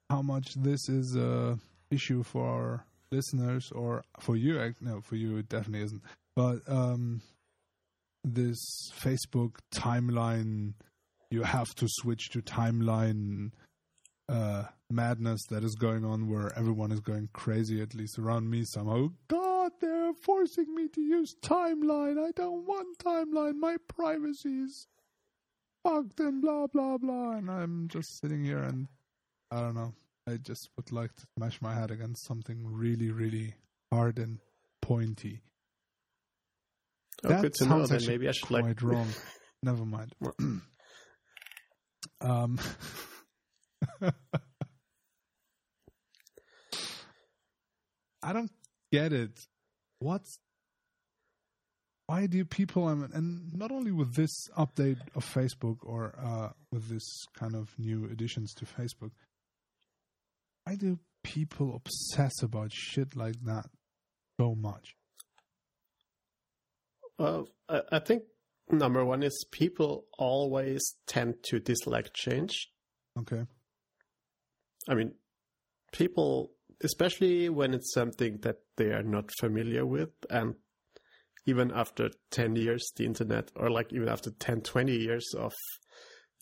[0.10, 1.58] how much this is a
[1.92, 4.74] issue for listeners or for you.
[4.82, 6.02] No, for you it definitely isn't.
[6.36, 7.22] But um,
[8.24, 8.60] this
[9.00, 10.74] Facebook timeline,
[11.30, 13.52] you have to switch to timeline
[14.28, 17.82] uh, madness that is going on, where everyone is going crazy.
[17.82, 19.10] At least around me, somehow.
[19.28, 22.18] God, they're forcing me to use timeline.
[22.24, 23.56] I don't want timeline.
[23.56, 24.88] My privacy is
[25.84, 27.32] fucked and blah blah blah.
[27.32, 28.88] And I'm just sitting here and
[29.52, 29.94] I don't know.
[30.28, 33.54] I just would like to smash my head against something really, really
[33.92, 34.40] hard and
[34.82, 35.42] pointy.
[37.24, 37.70] Oh, That good to know.
[37.70, 38.82] sounds Then actually maybe I should Quite like.
[38.82, 39.08] wrong.
[39.64, 40.14] Never mind.
[42.22, 42.60] um.
[48.24, 48.52] I don't
[48.92, 49.40] get it.
[50.00, 50.40] What's
[52.08, 56.50] why do people I mean, and not only with this update of Facebook or uh,
[56.72, 59.12] with this kind of new additions to Facebook,
[60.66, 63.66] why do people obsess about shit like that
[64.40, 64.96] so much?
[67.18, 68.24] Well, I, I think
[68.70, 72.70] number one is people always tend to dislike change.
[73.18, 73.44] Okay.
[74.90, 75.14] I mean,
[75.92, 76.52] people,
[76.84, 80.56] especially when it's something that they are not familiar with, and
[81.46, 85.54] even after 10 years, the internet, or like even after 10, 20 years of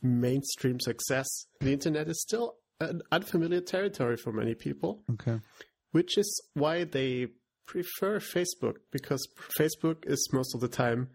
[0.01, 1.27] mainstream success,
[1.59, 2.55] the internet is still
[2.89, 5.39] an unfamiliar territory for many people, Okay.
[5.91, 7.27] which is why they
[7.65, 9.27] prefer Facebook, because
[9.59, 11.09] Facebook is most of the time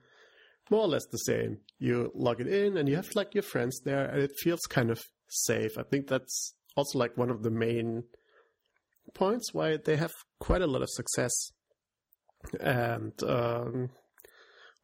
[0.71, 1.59] more or less the same.
[1.79, 4.91] You log it in and you have like your friends there, and it feels kind
[4.91, 5.77] of safe.
[5.79, 8.05] I think that's also like one of the main
[9.15, 11.33] points why they have quite a lot of success.
[12.61, 13.91] And um,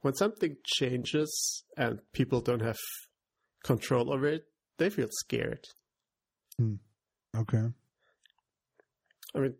[0.01, 2.79] when something changes and people don't have
[3.63, 4.45] control over it,
[4.79, 5.67] they feel scared.
[6.59, 6.75] Hmm.
[7.37, 7.69] Okay.
[9.35, 9.55] I mean,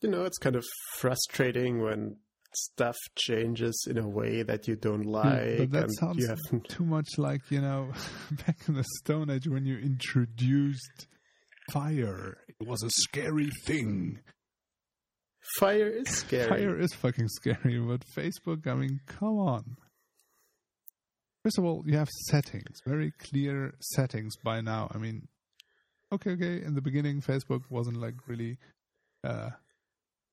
[0.00, 0.64] you know, it's kind of
[0.98, 2.16] frustrating when
[2.56, 5.58] stuff changes in a way that you don't hmm, like.
[5.58, 6.26] but that sounds
[6.68, 7.90] too much like you know
[8.46, 11.06] back in the Stone Age when you introduced
[11.72, 12.38] fire.
[12.60, 14.20] It was a scary thing.
[15.58, 16.48] fire is scary.
[16.48, 19.76] Fire is fucking scary, but Facebook, I mean, come on.
[21.42, 24.90] First of all, you have settings, very clear settings by now.
[24.94, 25.28] I mean,
[26.14, 26.62] okay, okay.
[26.62, 28.58] In the beginning, Facebook wasn't like really
[29.22, 29.50] uh,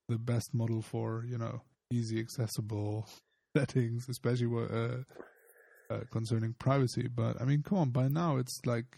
[0.09, 1.61] the best model for you know
[1.91, 3.07] easy accessible
[3.57, 7.07] settings, especially uh, uh, concerning privacy.
[7.07, 8.97] But I mean, come on, by now it's like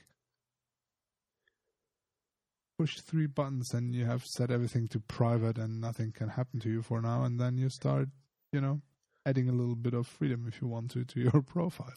[2.77, 6.69] push three buttons and you have set everything to private and nothing can happen to
[6.69, 8.09] you for now and then you start
[8.51, 8.81] you know
[9.25, 11.93] adding a little bit of freedom if you want to to your profile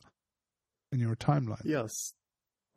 [0.92, 2.12] and your timeline Yes,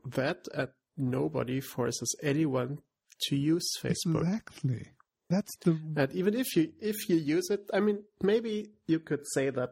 [0.05, 0.70] that and
[1.00, 2.80] nobody forces anyone
[3.28, 4.22] to use Facebook.
[4.22, 4.88] exactly
[5.30, 9.22] that's the And even if you if you use it, I mean, maybe you could
[9.34, 9.72] say that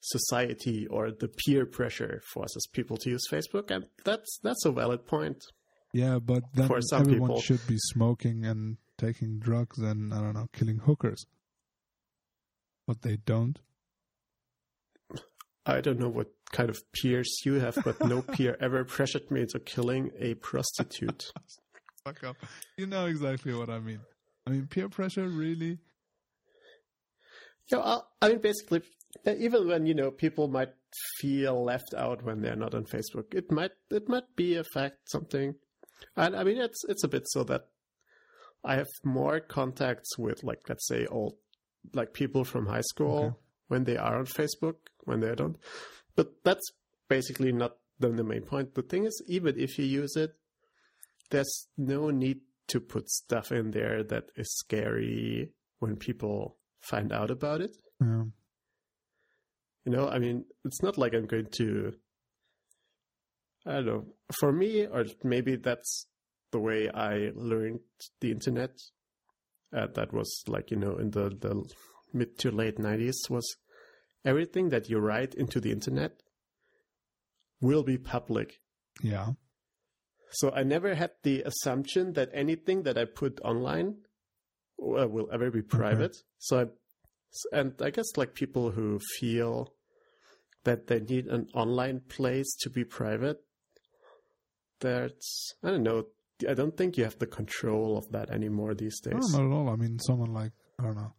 [0.00, 5.06] society or the peer pressure forces people to use Facebook, and that's that's a valid
[5.06, 5.42] point.
[5.92, 7.40] yeah but then For some everyone people.
[7.40, 11.22] should be smoking and taking drugs and i don't know killing hookers
[12.86, 13.58] but they don't
[15.66, 19.42] I don't know what kind of peers you have, but no peer ever pressured me
[19.42, 21.24] into killing a prostitute.
[22.04, 22.36] fuck up
[22.76, 24.00] you know exactly what i mean
[24.46, 25.78] i mean peer pressure really
[27.72, 28.82] Yeah, I, I mean, basically,
[29.26, 30.74] even when you know people might
[31.18, 35.08] feel left out when they're not on Facebook, it might it might be a fact
[35.10, 35.54] something,
[36.14, 37.68] and I mean it's it's a bit so that
[38.62, 41.36] I have more contacts with like let's say old
[41.94, 43.36] like people from high school Okay.
[43.68, 45.56] when they are on Facebook when they don't,
[46.16, 46.70] but that's
[47.08, 48.74] basically not the, the main point.
[48.74, 50.34] The thing is, even if you use it,
[51.30, 57.30] there's no need to put stuff in there that is scary when people find out
[57.30, 57.76] about it.
[58.00, 58.24] yeah.
[59.84, 61.92] You know, I mean, it's not like I'm going to.
[63.66, 64.06] I don't know.
[64.38, 66.06] For me, or maybe that's
[66.52, 67.80] the way I learned
[68.20, 68.70] the internet.
[69.76, 71.62] Uh, that was like you know in the the
[72.12, 73.56] mid to late nineties was
[74.24, 76.12] everything that you write into the internet
[77.60, 78.60] will be public.
[79.02, 79.32] yeah
[80.30, 83.88] So I never had the assumption that anything that I put online
[84.80, 86.16] uh, will ever be private.
[86.38, 86.64] So I,
[87.58, 89.74] and I guess like people who feel
[90.64, 93.38] that they need an online place to be private,
[94.80, 96.06] that's I don't know.
[96.48, 99.14] I don't think you have the control of that anymore these days.
[99.32, 99.68] No, not at all.
[99.70, 101.12] I mean, someone like I don't know,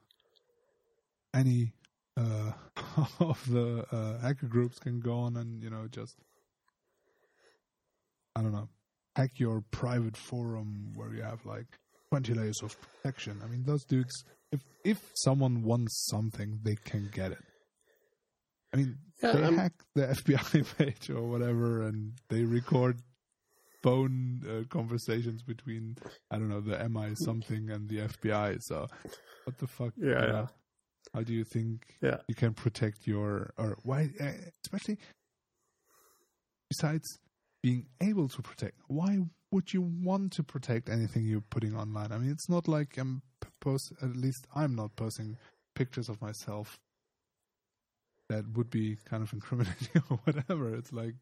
[1.33, 1.73] any
[2.17, 2.51] uh,
[3.19, 6.15] of the uh, hacker groups can go on and you know just
[8.35, 8.69] I don't know
[9.15, 11.67] hack your private forum where you have like
[12.11, 13.41] 20 layers of protection.
[13.43, 17.43] I mean, those dudes, if if someone wants something, they can get it.
[18.73, 22.99] I mean, Yeah, they um, hack the FBI page or whatever, and they record
[23.81, 25.95] phone uh, conversations between
[26.31, 28.61] I don't know the MI something and the FBI.
[28.61, 28.87] So,
[29.45, 29.93] what the fuck?
[29.97, 30.47] Yeah, yeah.
[31.13, 32.17] How do you think Yeah.
[32.27, 34.11] you can protect your or why?
[34.19, 34.31] Uh,
[34.65, 34.97] especially
[36.69, 37.03] besides
[37.63, 39.19] being able to protect, why
[39.51, 42.11] would you want to protect anything you're putting online?
[42.11, 43.21] I mean, it's not like I'm
[43.61, 43.93] post.
[44.01, 45.37] At least I'm not posting
[45.75, 46.77] pictures of myself
[48.29, 50.73] that would be kind of incriminating or whatever.
[50.75, 51.15] It's like,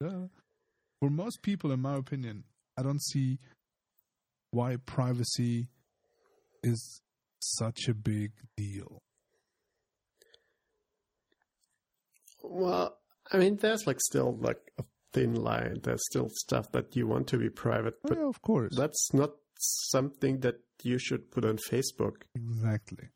[0.00, 2.44] for most people, in my opinion,
[2.76, 3.38] I don't see
[4.50, 5.68] why privacy
[6.62, 7.00] is
[7.40, 8.98] such a big deal.
[12.42, 12.96] Well,
[13.32, 15.80] I mean, there's like still like a thin line.
[15.82, 18.74] There's still stuff that you want to be private, Oh, but yeah, of course.
[18.76, 22.22] that's not something that you should put on Facebook.
[22.34, 23.08] Exactly.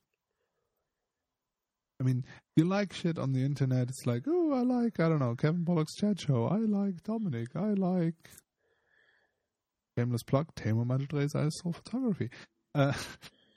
[2.00, 2.24] I mean,
[2.56, 3.88] you like shit on the internet.
[3.88, 6.46] It's like, oh, I like, I don't know, Kevin Pollak's chat show.
[6.46, 7.48] I like Dominic.
[7.54, 8.14] I like.
[9.98, 12.30] Shameless plug, Tamer Metal ISO photography.
[12.74, 12.92] Uh,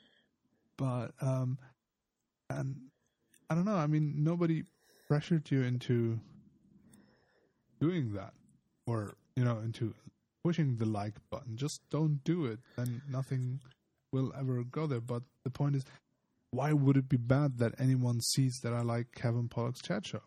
[0.77, 1.57] but, um,
[2.49, 2.75] and
[3.49, 3.75] I don't know.
[3.77, 4.63] I mean, nobody
[5.07, 6.19] pressured you into
[7.79, 8.33] doing that
[8.87, 9.93] or, you know, into
[10.43, 11.57] pushing the like button.
[11.57, 12.59] Just don't do it.
[12.77, 13.59] Then nothing
[14.11, 15.01] will ever go there.
[15.01, 15.83] But the point is,
[16.51, 20.21] why would it be bad that anyone sees that I like Kevin Pollak's chat show?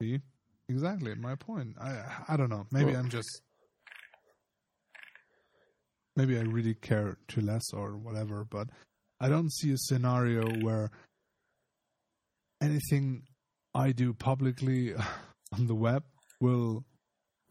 [0.00, 0.20] See?
[0.68, 1.76] Exactly my point.
[1.80, 2.66] I I don't know.
[2.72, 3.42] Maybe Well- I'm just
[6.16, 8.68] maybe I really care too less or whatever, but
[9.20, 10.90] I don't see a scenario where
[12.60, 13.22] anything
[13.74, 14.94] I do publicly
[15.52, 16.04] on the web
[16.40, 16.84] will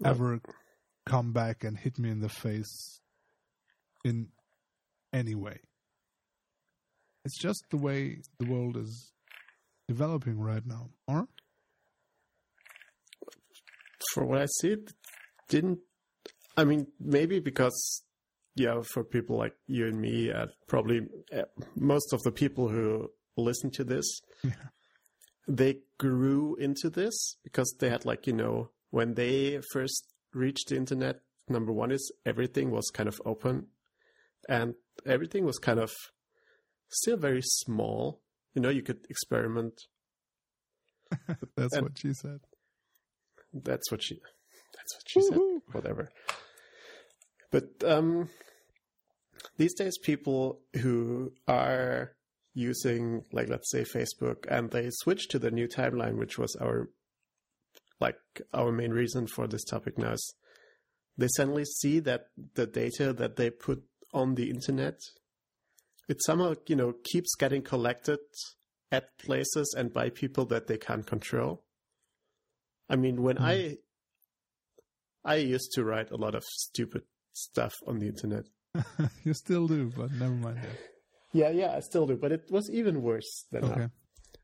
[0.05, 0.39] ever
[1.05, 3.01] come back and hit me in the face
[4.05, 4.27] in
[5.11, 5.59] any way.
[7.25, 9.13] It's just the way the world is
[9.87, 10.89] developing right now.
[11.07, 11.27] Or
[14.13, 14.91] For what I see, it
[15.49, 15.79] didn't.
[16.57, 18.03] I mean, maybe because
[18.55, 21.01] yeah, for people like you and me, uh, probably
[21.35, 21.43] uh,
[21.75, 24.05] most of the people who listen to this,
[24.43, 24.51] Yeah.
[25.47, 30.75] They grew into this because they had like you know when they first reached the
[30.77, 31.19] internet.
[31.49, 33.67] Number one is everything was kind of open,
[34.47, 34.75] and
[35.05, 35.91] everything was kind of
[36.89, 38.21] still very small.
[38.53, 39.73] You know, you could experiment.
[41.57, 42.39] that's And- what she said.
[43.53, 44.15] That's what she.
[44.75, 45.39] That's what she said.
[45.73, 46.09] Whatever.
[47.51, 48.29] But um,
[49.57, 52.13] these days, people who are
[52.53, 56.89] using, like, let's say, Facebook, and they switch to the new timeline, which was our,
[57.99, 58.17] like,
[58.53, 60.35] our main reason for this topic now, is
[61.17, 63.83] they suddenly see that the data that they put
[64.13, 64.99] on the internet,
[66.07, 68.19] it somehow, you know, keeps getting collected
[68.91, 71.63] at places and by people that they can't control.
[72.89, 73.43] I mean, when Hmm.
[73.45, 73.77] I
[75.25, 78.43] I used to write a lot of stupid stuff on the internet.
[79.23, 80.92] you still do, but never mind that.
[81.33, 83.73] Yeah, yeah, I still do, but it was even worse than Okay.
[83.81, 83.91] that.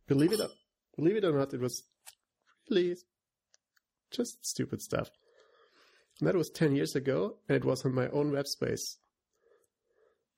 [0.07, 0.49] Believe it, or,
[0.97, 1.83] believe it or not, it was
[2.69, 2.95] really
[4.11, 5.09] just stupid stuff.
[6.19, 8.97] And that was ten years ago, and it was on my own web space,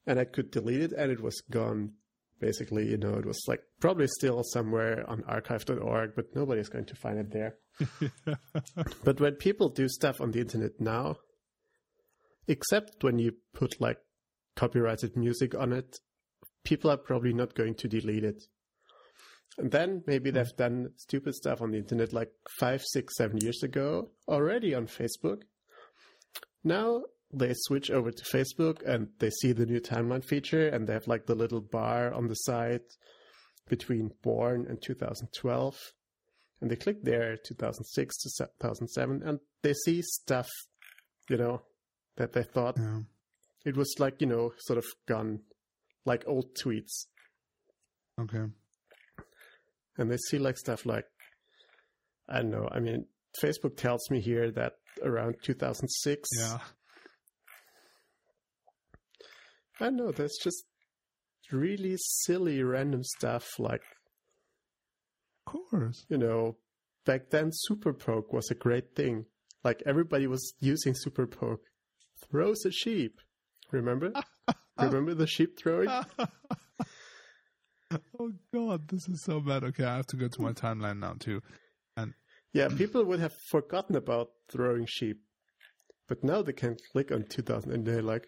[0.05, 1.93] and I could delete it, and it was gone.
[2.39, 6.95] Basically, you know, it was like probably still somewhere on archive.org, but nobody's going to
[6.95, 7.55] find it there.
[9.03, 11.17] But when people do stuff on the internet now,
[12.47, 13.99] except when you put like
[14.55, 15.99] copyrighted music on it,
[16.63, 18.43] people are probably not going to delete it.
[19.57, 20.37] And then maybe hmm.
[20.37, 24.87] they've done stupid stuff on the internet like five, six, seven years ago already on
[24.87, 25.41] Facebook.
[26.63, 27.03] Now
[27.33, 31.07] they switch over to Facebook and they see the new timeline feature and they have
[31.07, 32.81] like the little bar on the side
[33.69, 35.77] between born and 2012
[36.59, 40.49] and they click there 2006 to 2007 and they see stuff
[41.29, 41.61] you know
[42.17, 42.99] that they thought Yeah.
[43.65, 45.39] it was like you know sort of gone
[46.05, 47.05] like old tweets
[48.19, 48.45] Okay.
[49.97, 51.05] and they see like stuff like
[52.29, 53.05] i don't know i mean
[53.41, 54.73] facebook tells me here that
[55.03, 56.57] around 2006 Yeah.
[59.79, 60.63] i don't know there's just
[61.51, 63.81] really silly random stuff like
[65.47, 66.05] Of course.
[66.09, 66.55] you know,
[67.05, 69.25] back then Super Poke was a great thing.
[69.63, 71.63] Like everybody was using Super Poke.
[72.29, 73.19] Throws a sheep.
[73.71, 74.13] Remember?
[74.77, 75.89] Um, remember the sheep throwing?
[78.19, 79.63] oh god, this is so bad.
[79.63, 81.41] Okay, I have to go to my timeline now too.
[81.97, 82.13] And
[82.53, 85.17] Yeah, people would have forgotten about throwing sheep,
[86.07, 88.27] but now they can click on 2000 and they're like,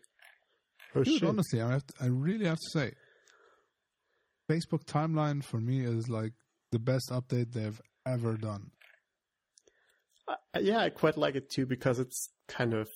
[0.96, 2.92] "Oh dude, shit!" honestly, I have to, I really have to say,
[4.50, 6.34] Facebook timeline for me is like
[6.72, 8.72] the best update they've ever done.
[10.28, 12.90] I- yeah, I quite like it too because it's kind of.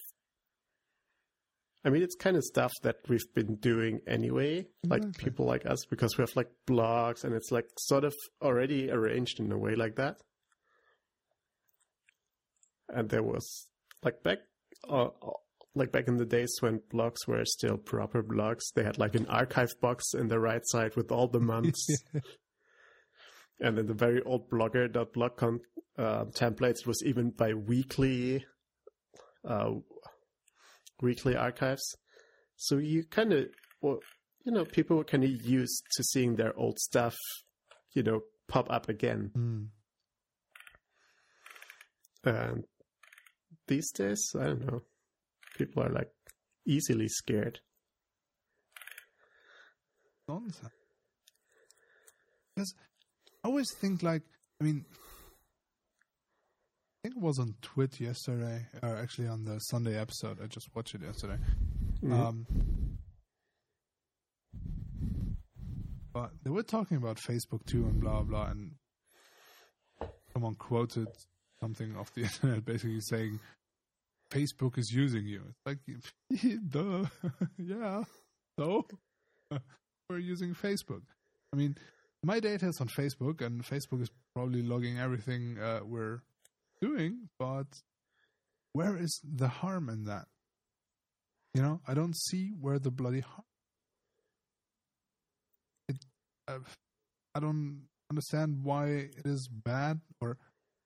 [1.88, 5.24] I mean, it's kind of stuff that we've been doing anyway, like Exactly.
[5.24, 9.40] people like us, because we have like blogs and it's like sort of already arranged
[9.40, 10.18] in a way like that.
[12.90, 13.70] And there was
[14.04, 14.40] like back,
[14.90, 15.32] uh, uh,
[15.76, 19.26] like back in the days when blogs were still proper blogs, they had like an
[19.28, 21.88] archive box in the right side with all the months.
[23.62, 25.62] and in the very old blogger.blog con-
[25.98, 28.46] uh, templates it was even by weekly
[29.48, 29.72] uh,
[31.02, 31.96] weekly archives
[32.56, 33.46] so you kind of
[33.82, 34.00] well
[34.46, 37.16] you know people were kind of used to seeing their old stuff
[37.94, 39.68] you know pop up again Mm.
[42.24, 42.64] and
[43.68, 44.82] these days i don't know
[45.58, 46.12] people are like
[46.66, 47.60] easily scared
[50.28, 50.74] nonsense.
[52.56, 52.74] Because
[53.44, 54.24] I always think like,
[54.60, 54.84] I mean,
[57.08, 60.40] think it was on TWiT yesterday, or actually on the Sunday episode.
[60.44, 61.38] I just watched it yesterday.
[62.04, 62.12] Mhm.
[62.12, 62.46] Um,
[66.12, 68.76] but they were talking about Facebook too, and blah blah, and
[70.34, 71.08] someone quoted
[71.62, 73.40] something off the internet, basically saying,
[74.30, 75.80] "Facebook is using you." It's like,
[76.70, 77.06] duh,
[77.58, 78.04] yeah.
[78.60, 78.86] So
[80.10, 81.04] we're using Facebook.
[81.54, 81.78] I mean,
[82.22, 86.22] my data is on Facebook, and Facebook is probably logging everything uh, we're
[86.82, 87.30] doing.
[87.40, 87.68] But
[88.74, 90.26] where is the harm in that?
[91.54, 93.44] You know, I don't see where the bloody harm.
[95.90, 95.98] It,
[96.48, 96.60] uh,
[97.34, 100.38] I don't understand why it is bad, or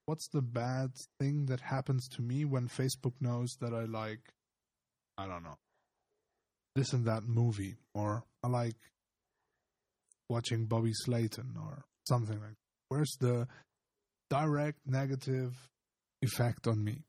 [0.06, 4.22] what's the bad thing that happens to me when Facebook knows that I like,
[5.18, 5.58] I don't know,
[6.76, 8.78] this and that movie, or I like
[10.30, 12.50] watching Bobby Slayton or something like.
[12.50, 12.56] That.
[12.90, 13.48] Where's the
[14.30, 15.54] direct negative
[16.22, 17.04] effect on me?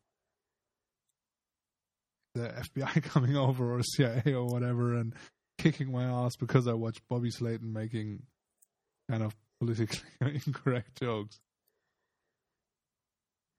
[2.34, 5.14] The FBI coming over or CIA or whatever and
[5.58, 8.22] kicking my ass because I watched Bobby Slayton making
[9.10, 10.00] kind of politically
[10.46, 11.40] incorrect jokes.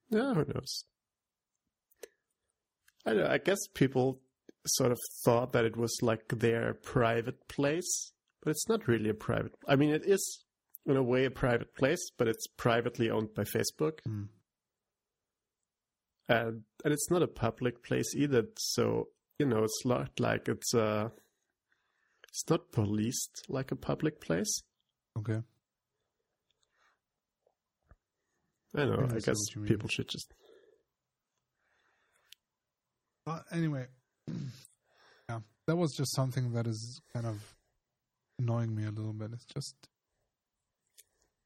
[0.09, 0.85] Yeah, who knows?
[3.05, 3.29] I don't know.
[3.29, 4.19] I guess people
[4.65, 9.13] sort of thought that it was like their private place, but it's not really a
[9.13, 9.53] private.
[9.67, 10.43] I mean, it is
[10.85, 14.27] in a way a private place, but it's privately owned by Facebook, Mm.
[16.33, 18.45] And and it's not a public place either.
[18.57, 19.09] So
[19.39, 21.09] you know, it's not like it's uh
[22.29, 24.61] it's not policed like a public place.
[25.17, 25.41] Okay.
[28.75, 29.07] I know.
[29.09, 29.67] I I guess what you mean.
[29.67, 30.33] people should just
[33.25, 33.85] But anyway,
[35.29, 37.55] yeah, that was just something that is kind of
[38.37, 39.31] annoying me a little bit.
[39.33, 39.75] It's just,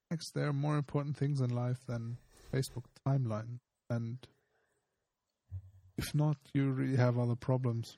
[0.10, 2.18] next, there are more important things in life than
[2.52, 3.60] Facebook timeline,
[3.90, 4.18] and
[5.98, 7.98] if not, you really have other problems.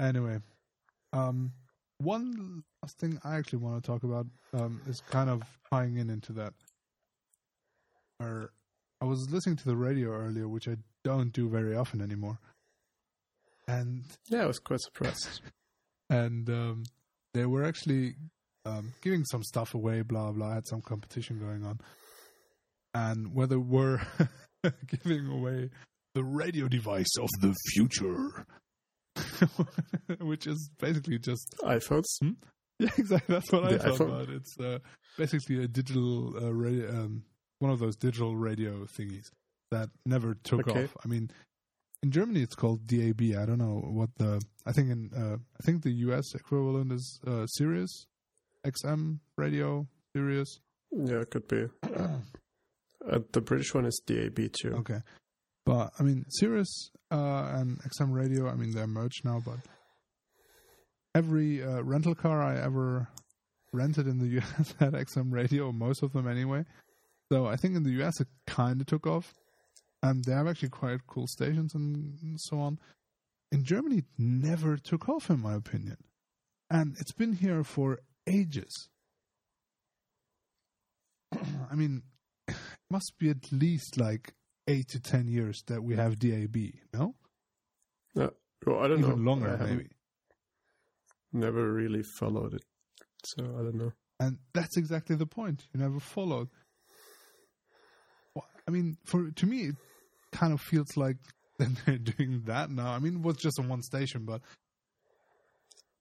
[0.00, 0.40] Anyway,
[1.12, 1.52] um,
[1.98, 6.10] one last thing I actually want to talk about um, is kind of tying in
[6.10, 6.52] into that.
[8.20, 8.50] Or
[9.00, 12.38] I was listening to the radio earlier, which I don't do very often anymore,
[13.68, 14.42] and yeah.
[14.42, 15.42] I was quite surprised.
[16.10, 16.84] and um,
[17.34, 18.14] they were actually
[18.64, 20.02] um, giving some stuff away.
[20.02, 20.50] Blah blah.
[20.50, 21.80] I had some competition going on,
[22.94, 24.00] and whether we're
[24.86, 25.70] giving away
[26.14, 28.46] the radio device of the future,
[30.20, 32.04] which is basically just iPhones.
[32.78, 33.34] yeah, exactly.
[33.34, 34.06] That's what I thought iPhone?
[34.06, 34.28] about.
[34.30, 34.78] It's uh,
[35.18, 37.24] basically a digital uh, radio, um,
[37.58, 39.26] one of those digital radio thingies
[39.70, 40.84] that never took Okay.
[40.84, 40.96] off.
[41.04, 41.30] I mean,
[42.02, 43.20] in Germany it's called DAB.
[43.38, 44.40] I don't know what the.
[44.66, 48.06] I think in uh, I think the US equivalent is uh, Sirius
[48.66, 50.60] XM radio Sirius.
[50.92, 51.66] Yeah, it could be.
[53.10, 54.74] Uh, the British one is DAB too.
[54.78, 55.00] Okay.
[55.66, 58.48] But I mean, Sirius uh, and XM Radio.
[58.48, 59.40] I mean, they're merged now.
[59.44, 59.58] But
[61.14, 63.08] every uh, rental car I ever
[63.72, 65.72] rented in the US had XM Radio.
[65.72, 66.64] Most of them, anyway.
[67.32, 69.34] So I think in the US it kind of took off,
[70.02, 72.78] and they have actually quite cool stations and, so on.
[73.50, 75.96] In Germany, it never took off, in my opinion,
[76.70, 78.88] and it's been here for ages.
[81.70, 82.02] I mean,
[82.94, 84.34] must be at least like
[84.68, 86.56] eight to ten years that we have DAB.
[86.92, 87.14] No,
[88.14, 89.30] Well, I don't even know.
[89.30, 89.88] longer maybe.
[91.32, 92.62] Never really followed it
[93.24, 93.92] So I don't know.
[94.20, 95.58] And that's exactly the point.
[95.72, 96.48] You never followed.
[98.34, 99.76] Well, I mean, for to me, it
[100.32, 101.16] kind of feels like
[101.58, 102.90] they're doing that now.
[102.92, 104.40] I mean, it was just on one station, but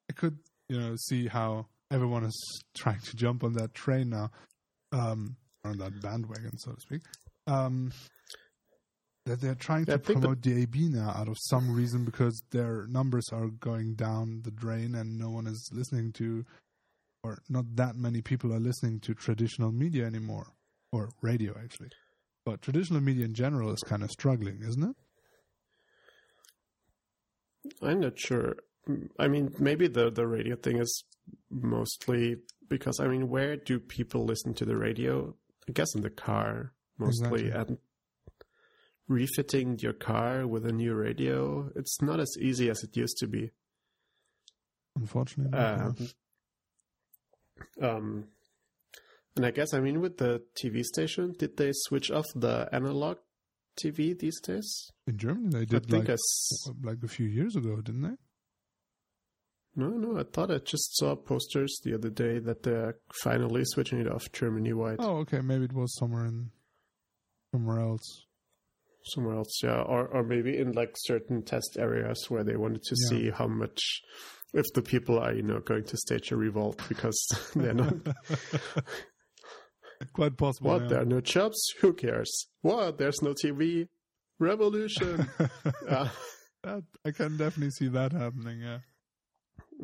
[0.10, 0.38] I could,
[0.70, 4.30] you know, see how everyone is trying to jump on that train now,
[4.92, 7.02] um, on that bandwagon, so to speak.
[7.48, 7.92] Um,
[9.26, 13.30] that they're trying Yeah, to promote DAB now out of some reason because their numbers
[13.32, 16.46] are going down the drain and no one is listening to,
[17.24, 20.54] or not that many people are listening to traditional media anymore,
[20.92, 21.92] or radio actually.
[22.46, 24.96] But traditional media in general is kind of struggling, isn't it?
[27.82, 28.58] I'm not sure.
[29.18, 31.04] I mean, maybe the the radio thing is
[31.50, 32.38] mostly
[32.68, 35.36] because I mean, where do people listen to the radio?
[35.68, 37.52] I guess in the car mostly, Exactly.
[37.52, 37.78] and
[39.08, 43.28] refitting your car with a new radio, it's not as easy as it used to
[43.28, 43.52] be.
[44.96, 45.58] Unfortunately.
[45.58, 45.96] Um,
[47.82, 48.28] um,
[49.36, 53.18] and I guess I mean with the TV station, did they switch off the analog
[53.82, 54.92] TV these days?
[55.08, 55.76] in Germany, they did.
[55.76, 58.16] I think like I s- like a few years ago, didn't they?
[59.76, 64.00] No, no, I thought I just saw posters the other day that they're finally switching
[64.00, 64.98] it off Germany wide.
[65.00, 65.42] Oh, okay.
[65.42, 66.52] Maybe it was somewhere in
[67.52, 68.26] somewhere else.
[69.06, 72.96] somewhere else, yeah, or or maybe in like certain test areas where they wanted to
[73.04, 73.10] Yeah.
[73.10, 73.80] see how much
[74.54, 77.20] if the people are you know going to stage a revolt because
[77.56, 77.96] they're not
[80.14, 80.72] Quite possible.
[80.72, 80.88] what yeah.
[80.90, 83.88] there are no jobs who cares what there's no TV
[84.40, 85.28] revolution
[85.90, 86.10] uh,
[86.64, 88.60] that, I can definitely see that happening.
[88.62, 88.80] Yeah,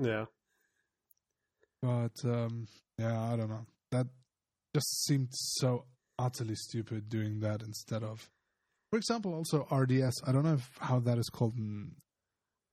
[0.01, 0.25] yeah
[1.81, 3.65] but um, yeah, I don't know.
[3.91, 4.07] That
[4.75, 5.85] just seemed so
[6.17, 8.29] utterly stupid doing that instead of,
[8.91, 10.21] for example, also RDS.
[10.27, 11.93] I don't know if, how that is called in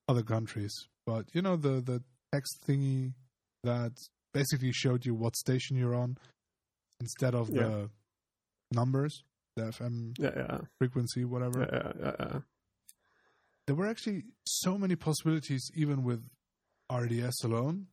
[0.09, 0.75] other countries,
[1.07, 2.03] but you know the the
[2.33, 3.13] text thingy
[3.63, 3.93] that
[4.35, 6.19] basically showed you what station you're on
[7.01, 7.63] instead of Yeah.
[7.63, 7.91] the
[8.73, 9.23] numbers,
[9.55, 11.61] the FM yeah yeah frequency, whatever.
[11.73, 12.39] yeah, yeah, yeah.
[13.69, 16.25] there were actually so many possibilities even with
[16.93, 17.87] RDS alone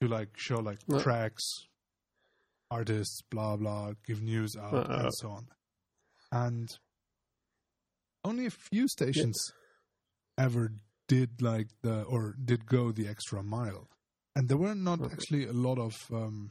[0.00, 1.00] to like show like Yeah.
[1.00, 1.42] tracks,
[2.70, 5.00] artists, blah blah, give news out Uh-uh.
[5.04, 5.46] and so on.
[6.30, 6.68] And
[8.24, 9.36] only a few stations
[10.36, 10.72] ever
[11.08, 13.88] did like the or did go the extra mile.
[14.36, 15.12] And there were not Okay.
[15.14, 16.50] actually a lot of um,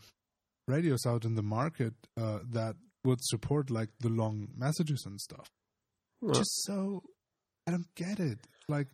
[0.67, 2.75] radios out in the market uh, that
[3.05, 5.47] would support like the long messages and stuff
[6.21, 7.03] Well, just so
[7.67, 8.39] I don't get it.
[8.67, 8.87] Like,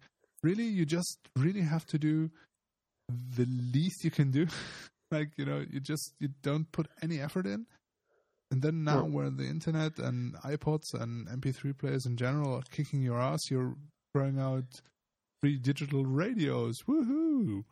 [0.43, 2.29] really, you just really have to do
[3.09, 4.47] the least you can do.
[5.11, 7.65] like, you know, you just you don't put any effort in,
[8.51, 12.63] and then now Well- where the internet and iPods and MP3 players in general are
[12.71, 13.75] kicking your ass, you're
[14.13, 14.81] throwing out
[15.41, 16.75] free digital radios.
[16.87, 17.63] Woohoo!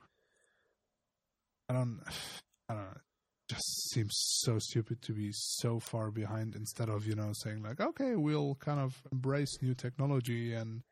[1.70, 2.02] I don't,
[2.70, 2.92] I don't know.
[2.92, 7.62] It just seems so stupid to be so far behind instead of you know saying
[7.64, 10.84] like okay we'll kind of embrace new technology and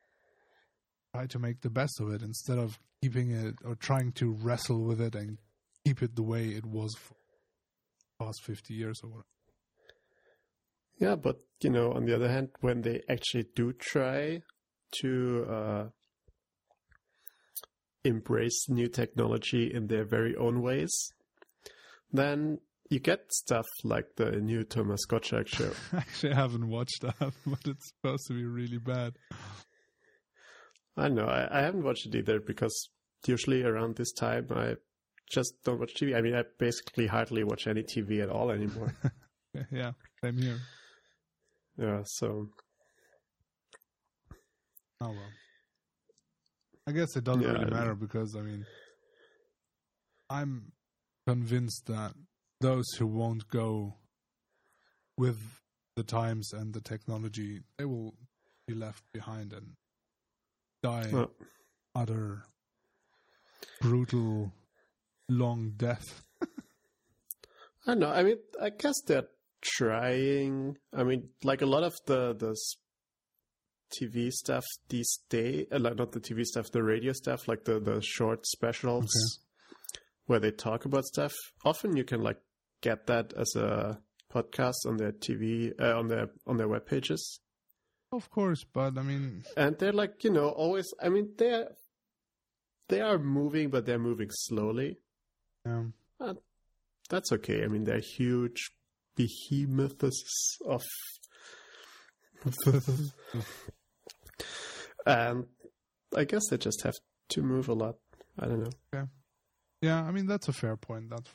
[1.20, 4.84] try to make the best of it instead of keeping it or trying to wrestle
[4.84, 5.38] with it and
[5.86, 9.26] keep it the way it was for the past 50 years or whatever
[10.98, 14.42] Yeah, but you know, on the other hand, when they actually do try
[15.02, 15.86] to uh,
[18.06, 20.94] embrace new technology in their very own ways,
[22.14, 22.60] then
[22.90, 25.72] you get stuff like the new Thomas Gottschalk show.
[25.98, 29.14] actually i haven't watched that but it's supposed to be really bad
[30.98, 31.26] I know.
[31.26, 32.90] I, I haven't watched it either because
[33.26, 34.76] usually around this time I
[35.32, 36.16] just don't watch TV.
[36.16, 38.94] I mean, I basically hardly watch any TV at all anymore.
[39.72, 39.92] yeah
[40.24, 40.60] same here.
[41.78, 42.48] Yeah, so.
[45.02, 45.32] Oh well.
[46.88, 48.66] I guess it doesn't Yeah, really matter because i mean
[50.30, 50.72] i'm
[51.28, 52.14] convinced that
[52.62, 53.94] those who won't go
[55.18, 55.38] with
[55.96, 58.16] the times and the technology they will
[58.68, 59.74] be left behind and
[60.82, 61.26] die
[61.96, 62.44] utter
[63.82, 64.52] brutal
[65.28, 66.24] long death
[67.86, 68.12] I don't know.
[68.12, 69.28] I mean, I guess they're
[69.62, 70.78] trying.
[70.94, 72.56] I mean, like a lot of the the
[73.98, 77.80] TV stuff these days, uh, like not the TV stuff, the radio stuff, like the
[77.80, 79.10] the short specials
[80.26, 81.34] where they talk about stuff.
[81.66, 82.38] Often you can like
[82.82, 84.00] get that as a
[84.32, 87.40] podcast on their TV uh, on their on their web pages,
[88.12, 90.94] of course but i mean and they're like you know always.
[91.02, 91.70] I mean, they're
[92.88, 94.98] they are moving, but they're moving slowly.
[95.66, 95.94] um,
[97.10, 97.64] That's okay.
[97.64, 98.72] I mean, they're huge
[99.16, 100.84] behemoths of.
[105.06, 105.46] and
[106.16, 106.96] I guess they just have
[107.30, 107.96] to move a lot.
[108.40, 108.72] I don't know.
[108.94, 109.06] yeah
[109.82, 110.02] yeah.
[110.04, 111.30] i mean that's a fair point that's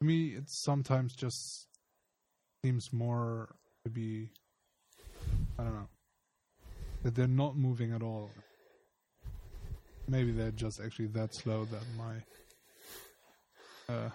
[0.00, 1.66] to me, it sometimes just
[2.64, 4.30] seems more to be,
[5.60, 5.88] I don't know,
[7.02, 8.30] that they're not moving at all.
[10.08, 14.08] Maybe they're just actually that slow that my uh,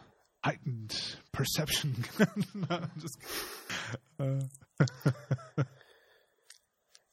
[0.43, 1.95] heightened perception.
[2.69, 3.17] no, just.
[4.19, 4.41] Uh,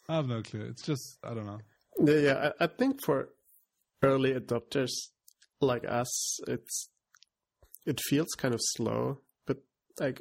[0.09, 0.63] I have no clue.
[0.63, 1.59] It's just I don't know.
[2.03, 2.51] Yeah, yeah.
[2.59, 3.29] I, I think for
[4.03, 4.91] early adopters
[5.61, 6.89] like us, it's
[7.85, 9.59] it feels kind of slow, but
[10.01, 10.15] I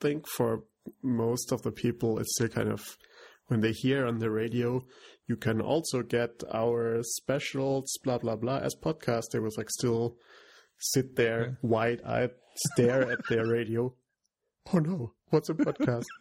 [0.00, 0.64] think for
[1.02, 2.96] most of the people, it's still kind of
[3.48, 4.84] when they hear on the radio,
[5.26, 9.30] you can also get our specials, blah blah blah, as podcast.
[9.32, 10.16] They was like still
[10.78, 11.62] sit there, Yeah.
[11.62, 13.94] wide eyed, stare at their radio.
[14.72, 16.04] Oh no, what's a podcast?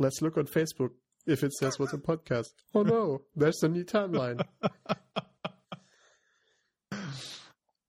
[0.00, 0.90] Let's look on Facebook
[1.26, 2.48] if it says what's a podcast.
[2.74, 4.40] Oh no, there's a new timeline.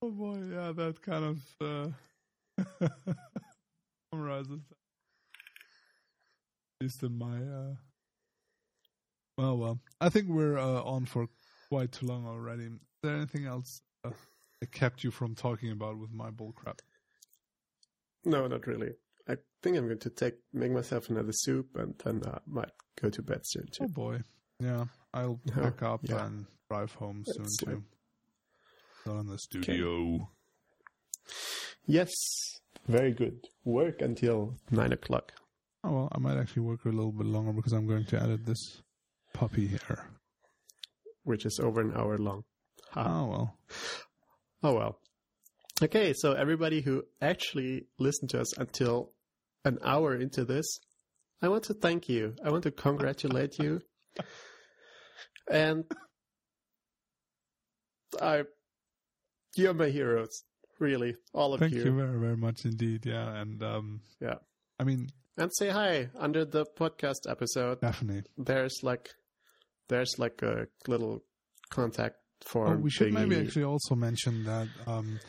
[0.04, 1.88] Oh boy, yeah, that kind of uh,
[4.12, 4.60] summarizes.
[4.70, 4.76] At
[6.82, 7.36] least in my.
[7.36, 7.74] Uh...
[9.38, 11.26] Well, well, I think we're uh, on for
[11.68, 12.64] quite too long already.
[12.64, 12.70] Is
[13.02, 14.10] there anything else uh,
[14.60, 16.78] that kept you from talking about with my bullcrap?
[18.24, 18.90] No, not really.
[19.28, 22.70] I think I'm going to take make myself another soup and then I might
[23.00, 24.18] go to bed soon Oh boy,
[24.60, 26.26] yeah, I'll Yeah, pack up yeah.
[26.26, 27.66] and drive home soon It's too.
[27.66, 27.82] like-
[29.06, 30.28] Not in the studio.
[31.86, 32.10] Yes,
[32.88, 33.46] very good.
[33.64, 35.32] Work until nine o'clock.
[35.84, 38.46] Oh well, I might actually work a little bit longer because I'm going to edit
[38.46, 38.82] this
[39.34, 40.06] puppy here.
[41.24, 42.44] which is over an hour long.
[42.90, 43.02] Ha.
[43.04, 43.58] Oh well.
[44.62, 44.98] Oh well.
[45.82, 49.10] Okay, so everybody who actually listened to us until
[49.64, 50.78] an hour into this,
[51.40, 52.34] I want to thank you.
[52.44, 53.80] I want to congratulate you.
[55.50, 55.84] And
[58.20, 58.44] I
[59.56, 60.44] you're my heroes,
[60.78, 61.82] really, all of Thank you.
[61.82, 63.04] Thank you very, very much indeed.
[63.04, 64.36] Yeah, and um, Yeah.
[64.78, 65.08] I mean,
[65.38, 67.80] And say hi under the podcast episode.
[67.80, 68.24] definitely.
[68.36, 69.10] There's like
[69.88, 71.22] there's like a little
[71.70, 72.82] contact Oh, form.
[72.82, 75.20] we should maybe actually also mention that um,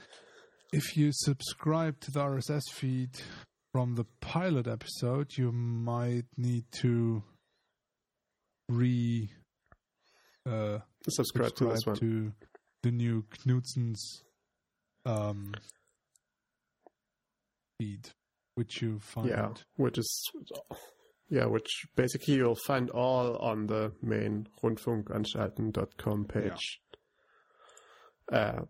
[0.74, 3.12] if you subscribe to the RSS feed
[3.72, 7.22] from the pilot episode, you might need to
[8.68, 9.30] re
[10.50, 11.96] uh, subscribe, to this one.
[11.98, 12.32] to
[12.82, 14.24] the new Knudsen's
[15.06, 15.54] um,
[17.80, 18.10] feed,
[18.56, 19.30] which you find.
[19.30, 20.32] Yeah, which is
[21.30, 26.82] yeah, which basically you'll find all on the main rundfunkanstalten.com page.
[28.32, 28.62] Uh,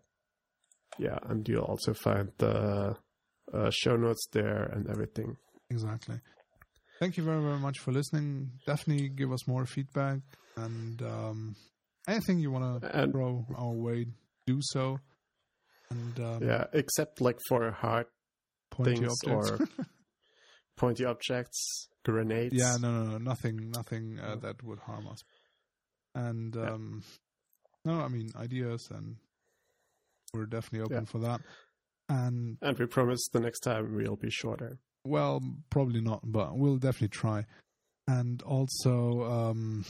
[0.98, 2.96] yeah, and you'll also find the
[3.52, 5.36] uh, show notes there and everything.
[5.70, 6.20] Exactly.
[7.00, 8.52] Thank you very, very much for listening.
[8.66, 10.20] Definitely give us more feedback
[10.56, 11.56] and um,
[12.06, 14.06] anything you want to throw our way,
[14.46, 15.00] do so.
[15.90, 18.06] And um, yeah, except like for a hard
[18.70, 19.50] pointy things objects.
[19.50, 19.86] or
[20.76, 22.54] pointy objects, grenades.
[22.54, 25.22] yeah, no, no, no, nothing, nothing uh, that would harm us.
[26.14, 26.72] And Yeah.
[26.72, 27.02] um,
[27.84, 29.16] no, I mean ideas, and
[30.32, 31.10] we're definitely open Yeah.
[31.10, 31.40] for that.
[32.08, 34.78] And And we promise the next time we'll be shorter.
[35.06, 35.40] Well,
[35.70, 37.46] probably not, but we'll definitely try.
[38.08, 39.84] And also, um,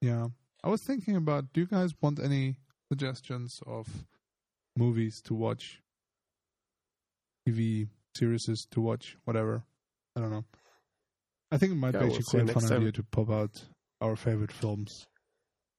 [0.00, 0.28] yeah,
[0.64, 2.56] I was thinking about do you guys want any
[2.90, 3.86] suggestions of
[4.76, 5.80] movies to watch,
[7.46, 9.64] TV series to watch, whatever?
[10.16, 10.44] I don't know.
[11.50, 12.78] I think it might Yeah, be we'll actually quite next fun time.
[12.80, 13.64] idea to pop out
[14.00, 15.06] our favorite films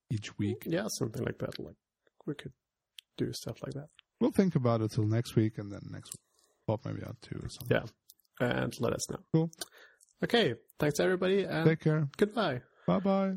[0.09, 0.63] each week.
[0.65, 1.59] Yeah, something like that.
[1.59, 1.75] Like
[2.25, 2.53] we could
[3.17, 3.87] do stuff like that.
[4.21, 6.21] We'll think about it till next week, and then next week
[6.67, 7.77] pop maybe out too or something.
[7.77, 7.85] Yeah.
[8.39, 9.19] And let us know.
[9.33, 9.51] Cool.
[10.23, 10.53] Okay.
[10.79, 12.07] Thanks everybody and Take care.
[12.17, 12.61] goodbye.
[12.85, 13.33] Bye bye.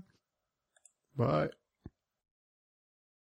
[1.17, 1.49] Bye.